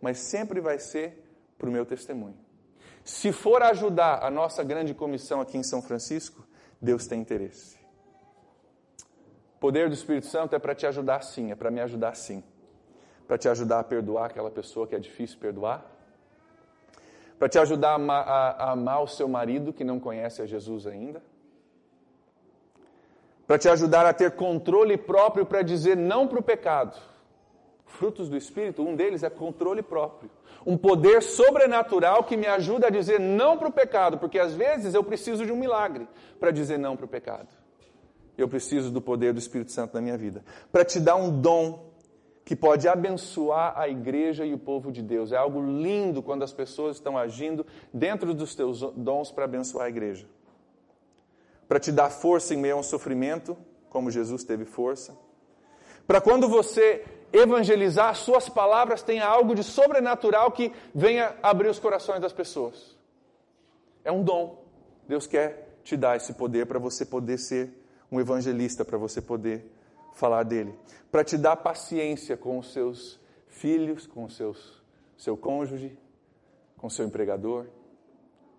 Mas 0.02 0.18
sempre 0.18 0.60
vai 0.60 0.80
ser 0.80 1.24
para 1.56 1.70
o 1.70 1.72
meu 1.72 1.86
testemunho. 1.86 2.36
Se 3.04 3.32
for 3.32 3.62
ajudar 3.62 4.24
a 4.24 4.32
nossa 4.32 4.64
grande 4.64 4.96
comissão 4.96 5.40
aqui 5.40 5.56
em 5.56 5.62
São 5.62 5.84
Francisco, 5.84 6.48
Deus 6.82 7.06
tem 7.06 7.22
interesse. 7.22 7.78
poder 9.60 9.88
do 9.88 9.94
Espírito 9.94 10.26
Santo 10.26 10.56
é 10.56 10.58
para 10.58 10.74
te 10.74 10.88
ajudar 10.88 11.22
sim, 11.22 11.52
é 11.52 11.56
para 11.56 11.70
me 11.70 11.80
ajudar 11.80 12.16
sim. 12.16 12.44
Para 13.28 13.38
te 13.38 13.48
ajudar 13.48 13.82
a 13.82 13.84
perdoar 13.84 14.32
aquela 14.32 14.50
pessoa 14.50 14.88
que 14.88 14.96
é 14.96 15.00
difícil 15.00 15.38
perdoar. 15.38 15.86
Para 17.42 17.50
te 17.50 17.58
ajudar 17.58 17.90
a 17.90 17.96
amar, 17.96 18.28
a, 18.28 18.50
a 18.52 18.72
amar 18.74 19.02
o 19.02 19.08
seu 19.08 19.28
marido 19.28 19.74
que 19.74 19.84
não 19.84 20.00
conhece 20.00 20.44
a 20.44 20.46
Jesus 20.46 20.86
ainda. 20.86 21.24
Para 23.48 23.58
te 23.58 23.68
ajudar 23.68 24.06
a 24.06 24.14
ter 24.14 24.36
controle 24.36 24.96
próprio 24.96 25.44
para 25.44 25.64
dizer 25.64 25.98
não 25.98 26.28
para 26.28 26.38
o 26.38 26.44
pecado. 26.44 27.02
Frutos 27.84 28.30
do 28.30 28.38
Espírito, 28.38 28.84
um 28.84 28.96
deles 28.96 29.24
é 29.24 29.30
controle 29.32 29.82
próprio. 29.82 30.30
Um 30.64 30.78
poder 30.78 31.24
sobrenatural 31.24 32.26
que 32.26 32.38
me 32.38 32.46
ajuda 32.46 32.86
a 32.86 32.92
dizer 32.92 33.20
não 33.20 33.58
para 33.58 33.70
o 33.70 33.74
pecado, 33.74 34.20
porque 34.20 34.38
às 34.38 34.54
vezes 34.54 34.94
eu 34.94 35.04
preciso 35.04 35.44
de 35.44 35.52
um 35.52 35.58
milagre 35.58 36.08
para 36.40 36.52
dizer 36.52 36.78
não 36.78 36.96
para 36.96 37.08
o 37.08 37.10
pecado. 37.10 37.48
Eu 38.38 38.48
preciso 38.48 38.92
do 38.92 39.02
poder 39.02 39.34
do 39.34 39.40
Espírito 39.40 39.72
Santo 39.72 39.96
na 39.96 40.02
minha 40.02 40.16
vida. 40.16 40.46
Para 40.72 40.86
te 40.86 41.00
dar 41.00 41.16
um 41.16 41.42
dom 41.42 41.91
que 42.52 42.56
pode 42.58 42.86
abençoar 42.86 43.80
a 43.80 43.88
igreja 43.88 44.46
e 44.46 44.54
o 44.54 44.58
povo 44.58 44.92
de 44.92 45.02
Deus. 45.02 45.32
É 45.32 45.38
algo 45.38 45.62
lindo 45.62 46.22
quando 46.22 46.44
as 46.44 46.52
pessoas 46.52 46.98
estão 46.98 47.18
agindo 47.18 47.66
dentro 47.94 48.34
dos 48.34 48.54
teus 48.54 48.82
dons 48.94 49.32
para 49.32 49.46
abençoar 49.46 49.86
a 49.86 49.90
igreja. 49.90 50.28
Para 51.66 51.80
te 51.80 51.94
dar 51.94 52.10
força 52.10 52.54
em 52.54 52.58
meio 52.58 52.76
a 52.76 52.80
um 52.80 52.84
sofrimento, 52.84 53.56
como 53.90 54.12
Jesus 54.12 54.44
teve 54.44 54.66
força. 54.66 55.18
Para 56.06 56.20
quando 56.20 56.50
você 56.50 57.06
evangelizar, 57.32 58.14
suas 58.16 58.50
palavras 58.50 59.02
tenha 59.02 59.26
algo 59.26 59.56
de 59.56 59.64
sobrenatural 59.64 60.52
que 60.52 60.74
venha 60.94 61.34
abrir 61.42 61.70
os 61.70 61.80
corações 61.80 62.20
das 62.20 62.34
pessoas. 62.34 62.98
É 64.04 64.12
um 64.12 64.22
dom. 64.22 64.62
Deus 65.08 65.26
quer 65.26 65.78
te 65.86 65.96
dar 65.96 66.18
esse 66.18 66.34
poder 66.34 66.66
para 66.66 66.80
você 66.80 67.06
poder 67.06 67.38
ser 67.38 67.72
um 68.12 68.20
evangelista, 68.20 68.84
para 68.84 68.98
você 68.98 69.22
poder 69.22 69.72
falar 70.14 70.44
dele. 70.44 70.78
Para 71.12 71.24
te 71.24 71.38
dar 71.38 71.56
paciência 71.58 72.38
com 72.38 72.58
os 72.58 72.72
seus 72.74 73.20
filhos, 73.48 74.08
com 74.08 74.24
os 74.26 74.36
seus, 74.36 74.82
seu 75.18 75.36
cônjuge, 75.36 75.98
com 76.78 76.90
seu 76.90 77.06
empregador. 77.06 77.68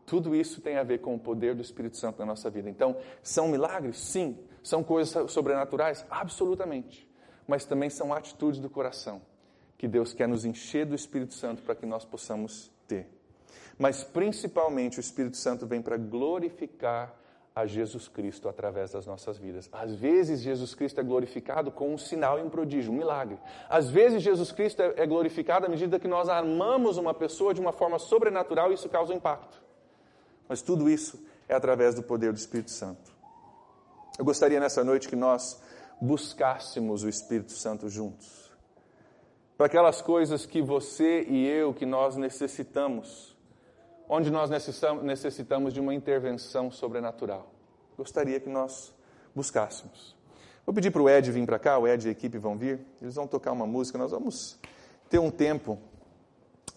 Tudo 0.05 0.35
isso 0.35 0.61
tem 0.61 0.77
a 0.77 0.83
ver 0.83 0.99
com 0.99 1.15
o 1.15 1.19
poder 1.19 1.55
do 1.55 1.63
Espírito 1.63 1.97
Santo 1.97 2.19
na 2.19 2.27
nossa 2.27 2.51
vida. 2.51 2.69
Então, 2.69 2.97
são 3.23 3.49
milagres? 3.49 3.97
Sim. 3.99 4.39
São 4.63 4.83
coisas 4.85 5.31
sobrenaturais? 5.31 6.05
Absolutamente 6.11 7.11
mas 7.47 7.65
também 7.65 7.91
são 7.91 8.13
atitudes 8.13 8.61
do 8.61 8.71
coração 8.71 9.21
que 9.77 9.89
Deus 9.89 10.13
quer 10.13 10.29
nos 10.29 10.45
encher 10.45 10.87
do 10.87 10.95
Espírito 10.95 11.35
Santo 11.35 11.63
para 11.63 11.75
que 11.75 11.85
nós 11.85 12.05
possamos 12.05 12.71
ter. 12.87 13.09
Mas 13.79 14.05
principalmente 14.05 14.99
o 14.99 15.01
Espírito 15.01 15.37
Santo 15.37 15.67
vem 15.67 15.83
para 15.83 15.97
glorificar 15.97 17.15
a 17.55 17.67
Jesus 17.67 18.09
Cristo 18.09 18.49
através 18.49 18.93
das 18.93 19.07
nossas 19.07 19.37
vidas. 19.37 19.69
Às 19.73 19.95
vezes 19.95 20.41
Jesus 20.41 20.75
Cristo 20.75 21.01
é 21.01 21.05
glorificado 21.05 21.71
com 21.71 21.93
um 21.93 21.99
sinal 21.99 22.39
e 22.39 22.43
um 22.43 22.49
prodígio, 22.49 22.93
um 22.93 22.97
milagre. 22.97 23.39
Às 23.69 23.91
vezes 23.91 24.23
Jesus 24.23 24.51
Cristo 24.53 24.81
é, 24.81 24.95
é 24.97 25.07
glorificado 25.07 25.67
à 25.67 25.69
medida 25.69 26.01
que 26.01 26.09
nós 26.09 26.29
amamos 26.29 26.97
uma 26.97 27.13
pessoa 27.13 27.53
de 27.53 27.61
uma 27.61 27.73
forma 27.73 27.99
sobrenatural 27.99 28.71
e 28.71 28.75
isso 28.75 28.89
causa 28.89 29.13
um 29.13 29.17
impacto. 29.17 29.63
Mas 30.49 30.63
tudo 30.63 30.89
isso 30.89 31.23
é 31.49 31.55
através 31.55 31.95
do 31.95 32.03
poder 32.03 32.33
do 32.33 32.39
Espírito 32.39 32.71
Santo. 32.71 33.13
Eu 34.19 34.25
gostaria 34.25 34.61
nessa 34.61 34.83
noite 34.83 35.09
que 35.09 35.17
nós 35.17 35.61
buscássemos 36.01 37.05
o 37.05 37.09
Espírito 37.09 37.53
Santo 37.53 37.89
juntos. 37.89 38.51
Para 39.57 39.67
aquelas 39.67 40.03
coisas 40.03 40.45
que 40.45 40.61
você 40.61 41.23
e 41.23 41.47
eu, 41.47 41.73
que 41.73 41.87
nós 41.87 42.17
necessitamos, 42.17 43.32
onde 44.09 44.31
nós 44.31 44.51
necessitamos 44.51 45.73
de 45.73 45.81
uma 45.81 45.95
intervenção 45.95 46.71
sobrenatural. 46.71 47.51
Gostaria 47.97 48.39
que 48.41 48.49
nós 48.49 48.95
buscássemos. 49.35 50.17
Vou 50.65 50.75
pedir 50.75 50.91
para 50.91 51.03
o 51.03 51.09
Ed 51.09 51.31
vir 51.31 51.45
para 51.45 51.59
cá, 51.59 51.79
o 51.79 51.87
Ed 51.89 52.07
e 52.07 52.09
a 52.09 52.13
equipe 52.13 52.39
vão 52.39 52.57
vir, 52.57 52.81
eles 53.01 53.15
vão 53.15 53.27
tocar 53.27 53.53
uma 53.53 53.67
música, 53.67 53.99
nós 53.99 54.13
vamos 54.13 54.59
ter 55.09 55.19
um 55.19 55.31
tempo 55.31 55.79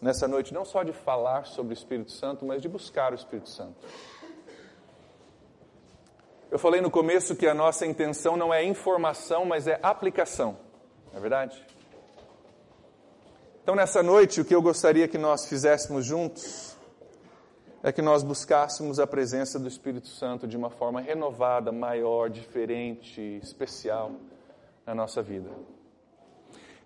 nessa 0.01 0.27
noite 0.27 0.53
não 0.53 0.65
só 0.65 0.83
de 0.83 0.91
falar 0.91 1.45
sobre 1.45 1.73
o 1.73 1.75
Espírito 1.75 2.11
Santo, 2.11 2.45
mas 2.45 2.61
de 2.61 2.67
buscar 2.67 3.11
o 3.11 3.15
Espírito 3.15 3.49
Santo. 3.49 3.75
Eu 6.49 6.59
falei 6.59 6.79
no 6.79 6.89
começo 6.89 7.35
que 7.35 7.47
a 7.47 7.53
nossa 7.53 7.85
intenção 7.85 8.37
não 8.37 8.53
é 8.53 8.63
informação, 8.63 9.45
mas 9.45 9.67
é 9.67 9.79
aplicação. 9.83 10.57
Não 11.11 11.17
é 11.17 11.21
verdade? 11.21 11.65
Então, 13.61 13.75
nessa 13.75 14.03
noite, 14.03 14.39
o 14.39 14.45
que 14.45 14.53
eu 14.53 14.61
gostaria 14.61 15.07
que 15.07 15.17
nós 15.17 15.47
fizéssemos 15.47 16.05
juntos 16.05 16.74
é 17.85 17.91
que 17.91 18.01
nós 18.01 18.23
buscássemos 18.23 18.99
a 18.99 19.05
presença 19.05 19.59
do 19.59 19.67
Espírito 19.67 20.07
Santo 20.07 20.47
de 20.47 20.57
uma 20.57 20.71
forma 20.71 20.99
renovada, 20.99 21.71
maior, 21.71 22.31
diferente, 22.31 23.21
especial 23.43 24.11
na 24.83 24.95
nossa 24.95 25.21
vida. 25.21 25.51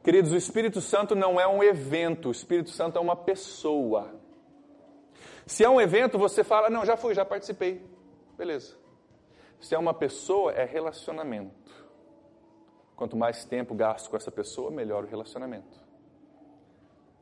Queridos, 0.03 0.33
o 0.33 0.35
Espírito 0.35 0.81
Santo 0.81 1.15
não 1.15 1.39
é 1.39 1.47
um 1.47 1.63
evento, 1.63 2.27
o 2.27 2.31
Espírito 2.33 2.71
Santo 2.71 2.97
é 2.97 3.01
uma 3.01 3.15
pessoa. 3.15 4.13
Se 5.45 5.63
é 5.63 5.69
um 5.69 5.79
evento, 5.79 6.19
você 6.19 6.43
fala: 6.43 6.69
Não, 6.69 6.85
já 6.85 6.97
fui, 6.97 7.13
já 7.13 7.23
participei. 7.23 7.81
Beleza. 8.37 8.75
Se 9.57 9.73
é 9.73 9.79
uma 9.79 9.93
pessoa, 9.93 10.51
é 10.51 10.65
relacionamento. 10.65 11.71
Quanto 12.97 13.15
mais 13.15 13.45
tempo 13.45 13.73
gasto 13.73 14.09
com 14.09 14.17
essa 14.17 14.31
pessoa, 14.31 14.69
melhor 14.69 15.05
o 15.05 15.07
relacionamento. 15.07 15.88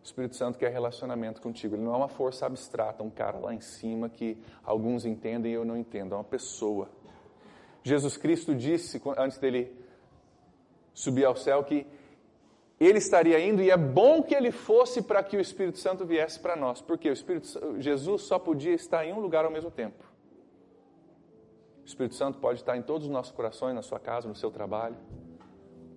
O 0.08 0.10
Espírito 0.10 0.38
Santo 0.38 0.58
quer 0.58 0.72
relacionamento 0.72 1.42
contigo. 1.42 1.76
Ele 1.76 1.84
não 1.84 1.94
é 1.94 1.98
uma 1.98 2.08
força 2.08 2.46
abstrata, 2.46 3.04
um 3.04 3.10
cara 3.10 3.38
lá 3.40 3.54
em 3.54 3.60
cima 3.60 4.08
que 4.08 4.38
alguns 4.64 5.06
entendem 5.06 5.52
e 5.52 5.56
eu 5.56 5.66
não 5.66 5.76
entendo. 5.76 6.16
É 6.16 6.18
uma 6.18 6.24
pessoa. 6.24 6.88
Jesus 7.84 8.16
Cristo 8.16 8.56
disse, 8.56 9.02
antes 9.18 9.38
dele 9.38 9.70
subir 10.94 11.26
ao 11.26 11.36
céu, 11.36 11.62
que 11.62 11.86
ele 12.80 13.00
estaria 13.00 13.38
indo 13.38 13.62
e 13.62 13.70
é 13.70 13.76
bom 13.76 14.24
que 14.24 14.34
ele 14.34 14.50
fosse 14.50 15.02
para 15.02 15.22
que 15.22 15.36
o 15.36 15.42
Espírito 15.42 15.78
Santo 15.78 16.06
viesse 16.06 16.40
para 16.40 16.56
nós. 16.56 16.82
Porque 16.82 17.10
o 17.10 17.14
Espírito, 17.14 17.76
Jesus 17.78 18.22
só 18.22 18.40
podia 18.40 18.74
estar 18.74 19.06
em 19.06 19.12
um 19.12 19.20
lugar 19.20 19.44
ao 19.44 19.52
mesmo 19.52 19.70
tempo. 19.70 20.06
O 21.84 21.86
Espírito 21.86 22.16
Santo 22.16 22.40
pode 22.40 22.62
estar 22.62 22.78
em 22.78 22.82
todos 22.82 23.08
os 23.08 23.12
nossos 23.12 23.34
corações, 23.34 23.76
na 23.76 23.82
sua 23.82 24.00
casa, 24.00 24.26
no 24.26 24.36
seu 24.36 24.52
trabalho, 24.52 24.96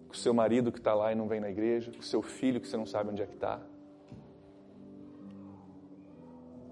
com 0.08 0.14
o 0.14 0.16
seu 0.16 0.34
marido 0.34 0.72
que 0.72 0.78
está 0.78 0.94
lá 0.94 1.12
e 1.12 1.14
não 1.14 1.28
vem 1.28 1.38
na 1.38 1.48
igreja, 1.48 1.92
com 1.92 2.00
o 2.00 2.02
seu 2.02 2.20
filho 2.22 2.60
que 2.60 2.66
você 2.66 2.76
não 2.76 2.86
sabe 2.86 3.10
onde 3.10 3.22
é 3.22 3.26
que 3.26 3.34
está, 3.34 3.60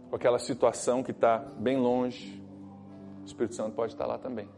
com 0.09 0.17
aquela 0.17 0.39
situação 0.39 1.03
que 1.03 1.11
está 1.11 1.39
bem 1.39 1.77
longe, 1.77 2.43
o 3.23 3.27
Espírito 3.27 3.55
Santo 3.55 3.75
pode 3.75 3.93
estar 3.93 4.07
lá 4.07 4.19
também. 4.19 4.49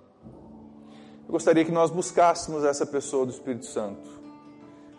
Eu 1.26 1.32
gostaria 1.32 1.64
que 1.64 1.72
nós 1.72 1.90
buscássemos 1.90 2.64
essa 2.64 2.86
pessoa 2.86 3.24
do 3.24 3.32
Espírito 3.32 3.66
Santo, 3.66 4.08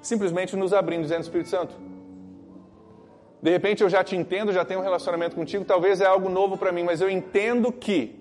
simplesmente 0.02 0.56
nos 0.56 0.74
abrindo, 0.74 1.04
dizendo: 1.04 1.22
Espírito 1.22 1.50
Santo, 1.50 1.76
de 3.42 3.50
repente 3.50 3.84
eu 3.84 3.90
já 3.90 4.04
te 4.04 4.16
entendo, 4.16 4.52
já 4.52 4.64
tenho 4.64 4.80
um 4.80 4.84
relacionamento 4.84 5.36
contigo, 5.36 5.66
talvez 5.66 6.02
é 6.02 6.06
algo 6.06 6.30
novo 6.30 6.58
para 6.58 6.72
mim, 6.72 6.84
mas 6.84 7.02
eu 7.02 7.10
entendo 7.10 7.72
que 7.72 8.20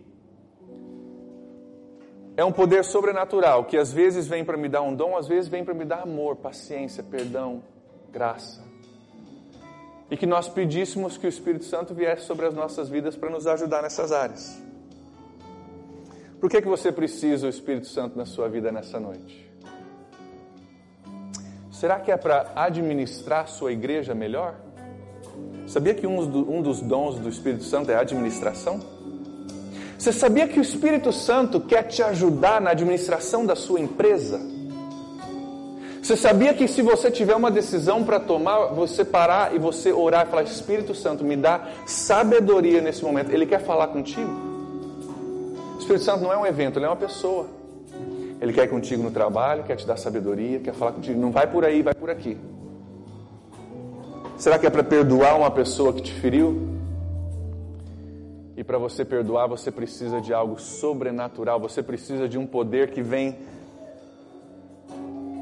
é 2.36 2.44
um 2.44 2.52
poder 2.52 2.84
sobrenatural 2.84 3.64
que 3.64 3.76
às 3.76 3.92
vezes 3.92 4.26
vem 4.26 4.44
para 4.44 4.56
me 4.56 4.68
dar 4.68 4.82
um 4.82 4.94
dom, 4.94 5.16
às 5.16 5.28
vezes 5.28 5.48
vem 5.48 5.64
para 5.64 5.74
me 5.74 5.84
dar 5.84 6.02
amor, 6.02 6.36
paciência, 6.36 7.02
perdão, 7.02 7.62
graça. 8.10 8.69
E 10.10 10.16
que 10.16 10.26
nós 10.26 10.48
pedíssemos 10.48 11.16
que 11.16 11.26
o 11.26 11.28
Espírito 11.28 11.64
Santo 11.64 11.94
viesse 11.94 12.26
sobre 12.26 12.46
as 12.46 12.54
nossas 12.54 12.88
vidas 12.88 13.16
para 13.16 13.30
nos 13.30 13.46
ajudar 13.46 13.82
nessas 13.82 14.10
áreas. 14.10 14.60
Por 16.40 16.48
que, 16.48 16.60
que 16.60 16.68
você 16.68 16.90
precisa 16.90 17.46
do 17.46 17.50
Espírito 17.50 17.86
Santo 17.86 18.16
na 18.16 18.24
sua 18.24 18.48
vida 18.48 18.72
nessa 18.72 18.98
noite? 18.98 19.48
Será 21.70 22.00
que 22.00 22.10
é 22.10 22.16
para 22.16 22.50
administrar 22.56 23.46
sua 23.46 23.72
igreja 23.72 24.14
melhor? 24.14 24.56
Sabia 25.66 25.94
que 25.94 26.06
um 26.06 26.60
dos 26.62 26.80
dons 26.80 27.18
do 27.18 27.28
Espírito 27.28 27.64
Santo 27.64 27.90
é 27.90 27.94
a 27.94 28.00
administração? 28.00 28.80
Você 29.96 30.12
sabia 30.12 30.48
que 30.48 30.58
o 30.58 30.62
Espírito 30.62 31.12
Santo 31.12 31.60
quer 31.60 31.82
te 31.84 32.02
ajudar 32.02 32.60
na 32.60 32.70
administração 32.70 33.44
da 33.44 33.54
sua 33.54 33.78
empresa? 33.78 34.40
Você 36.02 36.16
sabia 36.16 36.54
que 36.54 36.66
se 36.66 36.80
você 36.80 37.10
tiver 37.10 37.34
uma 37.36 37.50
decisão 37.50 38.02
para 38.02 38.18
tomar, 38.18 38.66
você 38.68 39.04
parar 39.04 39.54
e 39.54 39.58
você 39.58 39.92
orar 39.92 40.26
e 40.26 40.30
falar: 40.30 40.42
Espírito 40.42 40.94
Santo, 40.94 41.22
me 41.22 41.36
dá 41.36 41.68
sabedoria 41.86 42.80
nesse 42.80 43.04
momento. 43.04 43.30
Ele 43.30 43.46
quer 43.46 43.60
falar 43.60 43.88
contigo. 43.88 44.30
O 45.76 45.78
Espírito 45.78 46.04
Santo 46.04 46.22
não 46.22 46.32
é 46.32 46.38
um 46.38 46.46
evento, 46.46 46.78
ele 46.78 46.86
é 46.86 46.88
uma 46.88 46.96
pessoa. 46.96 47.46
Ele 48.40 48.52
quer 48.54 48.64
ir 48.64 48.68
contigo 48.68 49.02
no 49.02 49.10
trabalho, 49.10 49.64
quer 49.64 49.76
te 49.76 49.86
dar 49.86 49.98
sabedoria, 49.98 50.58
quer 50.60 50.72
falar 50.72 50.92
contigo. 50.92 51.20
Não 51.20 51.30
vai 51.30 51.46
por 51.46 51.64
aí, 51.64 51.82
vai 51.82 51.94
por 51.94 52.08
aqui. 52.08 52.38
Será 54.38 54.58
que 54.58 54.66
é 54.66 54.70
para 54.70 54.82
perdoar 54.82 55.36
uma 55.36 55.50
pessoa 55.50 55.92
que 55.92 56.00
te 56.00 56.14
feriu? 56.14 56.70
E 58.56 58.64
para 58.64 58.78
você 58.78 59.04
perdoar, 59.04 59.46
você 59.46 59.70
precisa 59.70 60.18
de 60.18 60.32
algo 60.32 60.58
sobrenatural, 60.58 61.60
você 61.60 61.82
precisa 61.82 62.26
de 62.26 62.38
um 62.38 62.46
poder 62.46 62.90
que 62.90 63.02
vem 63.02 63.36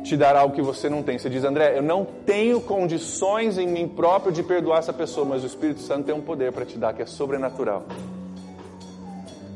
te 0.08 0.16
dar 0.16 0.34
algo 0.34 0.54
que 0.54 0.62
você 0.62 0.88
não 0.88 1.02
tem. 1.02 1.18
Você 1.18 1.28
diz, 1.28 1.44
André, 1.44 1.76
eu 1.76 1.82
não 1.82 2.04
tenho 2.04 2.60
condições 2.60 3.58
em 3.58 3.66
mim 3.66 3.86
próprio 3.86 4.32
de 4.32 4.42
perdoar 4.42 4.78
essa 4.78 4.92
pessoa, 4.92 5.26
mas 5.26 5.44
o 5.44 5.46
Espírito 5.46 5.80
Santo 5.80 6.06
tem 6.06 6.14
um 6.14 6.22
poder 6.22 6.50
para 6.52 6.64
te 6.64 6.78
dar 6.78 6.94
que 6.94 7.02
é 7.02 7.06
sobrenatural. 7.06 7.84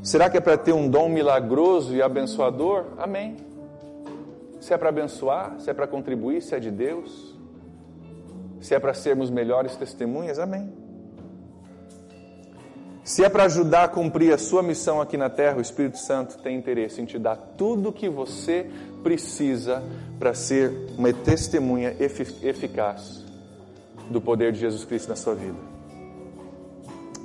Será 0.02 0.28
que 0.28 0.36
é 0.36 0.40
para 0.40 0.58
ter 0.58 0.72
um 0.72 0.88
dom 0.88 1.08
milagroso 1.08 1.94
e 1.94 2.02
abençoador? 2.02 2.84
Amém. 2.98 3.36
Se 4.60 4.74
é 4.74 4.76
para 4.76 4.90
abençoar, 4.90 5.56
se 5.58 5.70
é 5.70 5.74
para 5.74 5.86
contribuir, 5.86 6.42
se 6.42 6.54
é 6.54 6.60
de 6.60 6.70
Deus, 6.70 7.34
se 8.60 8.74
é 8.74 8.78
para 8.78 8.94
sermos 8.94 9.30
melhores 9.30 9.74
testemunhas, 9.76 10.38
amém. 10.38 10.81
Se 13.04 13.24
é 13.24 13.28
para 13.28 13.44
ajudar 13.44 13.84
a 13.84 13.88
cumprir 13.88 14.32
a 14.32 14.38
sua 14.38 14.62
missão 14.62 15.00
aqui 15.00 15.16
na 15.16 15.28
terra, 15.28 15.58
o 15.58 15.60
Espírito 15.60 15.98
Santo 15.98 16.38
tem 16.38 16.56
interesse 16.56 17.00
em 17.00 17.04
te 17.04 17.18
dar 17.18 17.36
tudo 17.36 17.88
o 17.88 17.92
que 17.92 18.08
você 18.08 18.70
precisa 19.02 19.82
para 20.18 20.32
ser 20.34 20.72
uma 20.96 21.12
testemunha 21.12 21.96
eficaz 21.98 23.24
do 24.08 24.20
poder 24.20 24.52
de 24.52 24.60
Jesus 24.60 24.84
Cristo 24.84 25.08
na 25.08 25.16
sua 25.16 25.34
vida. 25.34 25.58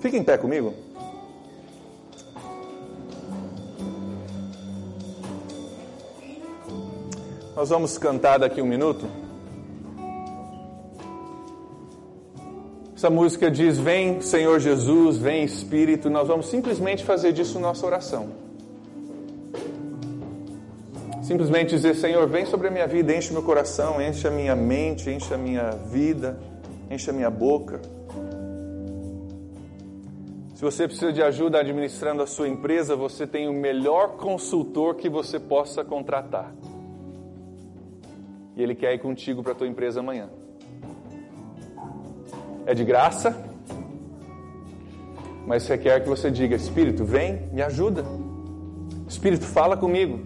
Fique 0.02 0.18
em 0.18 0.24
pé 0.24 0.38
comigo. 0.38 0.74
Nós 7.56 7.70
vamos 7.70 7.98
cantar 7.98 8.40
daqui 8.40 8.62
um 8.62 8.68
minuto. 8.68 9.08
Essa 12.98 13.12
música 13.12 13.52
diz: 13.52 13.78
Vem 13.78 14.22
Senhor 14.22 14.60
Jesus, 14.60 15.20
vem 15.20 15.44
Espírito. 15.44 16.10
Nós 16.10 16.28
vamos 16.28 16.48
simplesmente 16.48 17.04
fazer 17.04 17.32
disso 17.32 17.60
nossa 17.60 17.86
oração. 17.86 18.30
Simplesmente 21.22 21.76
dizer: 21.76 21.94
Senhor, 21.94 22.28
vem 22.28 22.48
sobre 22.48 22.70
a 22.70 22.72
minha 22.72 22.88
vida, 22.88 23.16
enche 23.16 23.32
meu 23.32 23.44
coração, 23.44 24.02
enche 24.02 24.28
a 24.28 24.32
minha 24.32 24.56
mente, 24.56 25.12
enche 25.12 25.32
a 25.32 25.38
minha 25.38 25.70
vida, 25.70 26.40
enche 26.90 27.12
a 27.12 27.14
minha 27.14 27.30
boca. 27.30 27.80
Se 30.56 30.64
você 30.64 30.88
precisa 30.88 31.14
de 31.14 31.22
ajuda 31.22 31.60
administrando 31.60 32.24
a 32.24 32.26
sua 32.26 32.48
empresa, 32.48 32.96
você 32.96 33.28
tem 33.28 33.48
o 33.48 33.54
melhor 33.54 34.18
consultor 34.18 34.96
que 34.96 35.08
você 35.08 35.40
possa 35.40 35.86
contratar 35.86 36.52
e 38.56 38.64
Ele 38.64 38.74
quer 38.74 38.92
ir 38.96 38.98
contigo 38.98 39.44
para 39.44 39.52
a 39.52 39.56
tua 39.56 39.68
empresa 39.68 40.00
amanhã. 40.00 40.28
É 42.68 42.74
de 42.74 42.84
graça, 42.84 43.34
mas 45.48 45.66
requer 45.66 46.02
que 46.02 46.10
você 46.10 46.30
diga: 46.30 46.54
Espírito, 46.54 47.06
vem, 47.06 47.44
me 47.54 47.62
ajuda. 47.62 48.04
Espírito, 49.08 49.46
fala 49.46 49.78
comigo. 49.78 50.20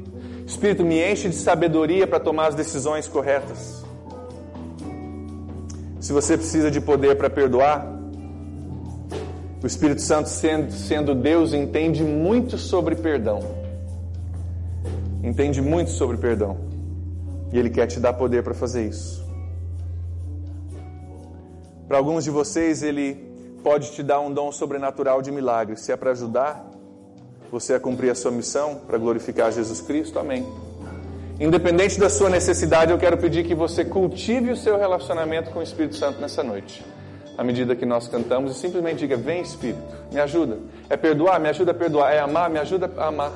Espírito, 0.48 0.84
me 0.84 1.00
enche 1.00 1.30
de 1.30 1.36
sabedoria 1.36 2.08
para 2.08 2.20
tomar 2.20 2.48
as 2.48 2.56
decisões 2.56 3.08
corretas. 3.08 3.86
Se 6.00 6.12
você 6.12 6.36
precisa 6.36 6.72
de 6.72 6.82
poder 6.82 7.16
para 7.16 7.30
perdoar, 7.30 7.88
o 9.64 9.68
Espírito 9.68 10.02
Santo, 10.02 10.28
sendo, 10.28 10.72
sendo 10.72 11.14
Deus, 11.14 11.54
entende 11.54 12.04
muito 12.04 12.58
sobre 12.58 12.96
perdão. 12.96 13.40
Entende 15.24 15.62
muito 15.62 15.92
sobre 15.92 16.18
perdão. 16.18 16.58
E 17.54 17.60
Ele 17.60 17.70
quer 17.70 17.86
te 17.86 18.00
dar 18.00 18.14
poder 18.14 18.42
para 18.42 18.56
fazer 18.56 18.88
isso. 18.88 19.21
Para 21.92 21.98
alguns 21.98 22.24
de 22.24 22.32
vocês, 22.32 22.84
Ele 22.84 23.16
pode 23.62 23.92
te 23.92 24.02
dar 24.02 24.22
um 24.22 24.34
dom 24.34 24.50
sobrenatural 24.50 25.22
de 25.22 25.30
milagre. 25.30 25.76
Se 25.76 25.92
é 25.92 25.98
para 25.98 26.12
ajudar 26.12 26.66
você 27.52 27.74
a 27.74 27.82
cumprir 27.82 28.10
a 28.10 28.16
sua 28.16 28.32
missão, 28.32 28.76
para 28.88 28.98
glorificar 28.98 29.52
Jesus 29.52 29.82
Cristo, 29.82 30.18
amém. 30.18 30.48
Independente 31.38 32.00
da 32.00 32.10
sua 32.10 32.30
necessidade, 32.30 32.94
eu 32.94 32.98
quero 32.98 33.18
pedir 33.18 33.44
que 33.44 33.54
você 33.54 33.84
cultive 33.84 34.52
o 34.52 34.56
seu 34.56 34.78
relacionamento 34.78 35.52
com 35.52 35.60
o 35.60 35.62
Espírito 35.62 35.98
Santo 35.98 36.22
nessa 36.22 36.42
noite. 36.42 36.82
À 37.38 37.44
medida 37.44 37.76
que 37.76 37.86
nós 37.86 38.08
cantamos, 38.08 38.56
e 38.56 38.56
simplesmente 38.58 39.00
diga: 39.00 39.18
Vem 39.18 39.42
Espírito, 39.42 39.84
me 40.14 40.22
ajuda. 40.22 40.60
É 40.90 40.96
perdoar? 40.96 41.42
Me 41.42 41.50
ajuda 41.50 41.72
a 41.72 41.76
perdoar. 41.76 42.14
É 42.14 42.20
amar? 42.20 42.50
Me 42.50 42.60
ajuda 42.60 42.90
a 42.96 43.08
amar. 43.08 43.34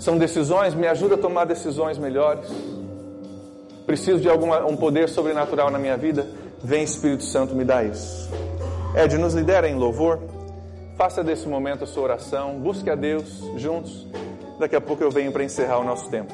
São 0.00 0.18
decisões? 0.18 0.74
Me 0.74 0.88
ajuda 0.88 1.14
a 1.14 1.18
tomar 1.18 1.44
decisões 1.44 1.98
melhores 1.98 2.50
preciso 3.86 4.20
de 4.20 4.28
algum 4.28 4.52
um 4.66 4.76
poder 4.76 5.08
sobrenatural 5.08 5.70
na 5.70 5.78
minha 5.78 5.96
vida, 5.96 6.26
vem 6.64 6.82
Espírito 6.82 7.24
Santo 7.24 7.54
me 7.54 7.64
dá 7.64 7.84
isso. 7.84 8.30
Ed, 8.96 9.16
nos 9.18 9.34
lidera 9.34 9.68
em 9.68 9.74
louvor. 9.74 10.20
Faça 10.96 11.22
desse 11.22 11.46
momento 11.46 11.84
a 11.84 11.86
sua 11.86 12.04
oração, 12.04 12.58
busque 12.58 12.88
a 12.88 12.94
Deus 12.94 13.42
juntos. 13.56 14.06
Daqui 14.58 14.74
a 14.74 14.80
pouco 14.80 15.02
eu 15.02 15.10
venho 15.10 15.30
para 15.30 15.44
encerrar 15.44 15.78
o 15.78 15.84
nosso 15.84 16.08
tempo. 16.08 16.32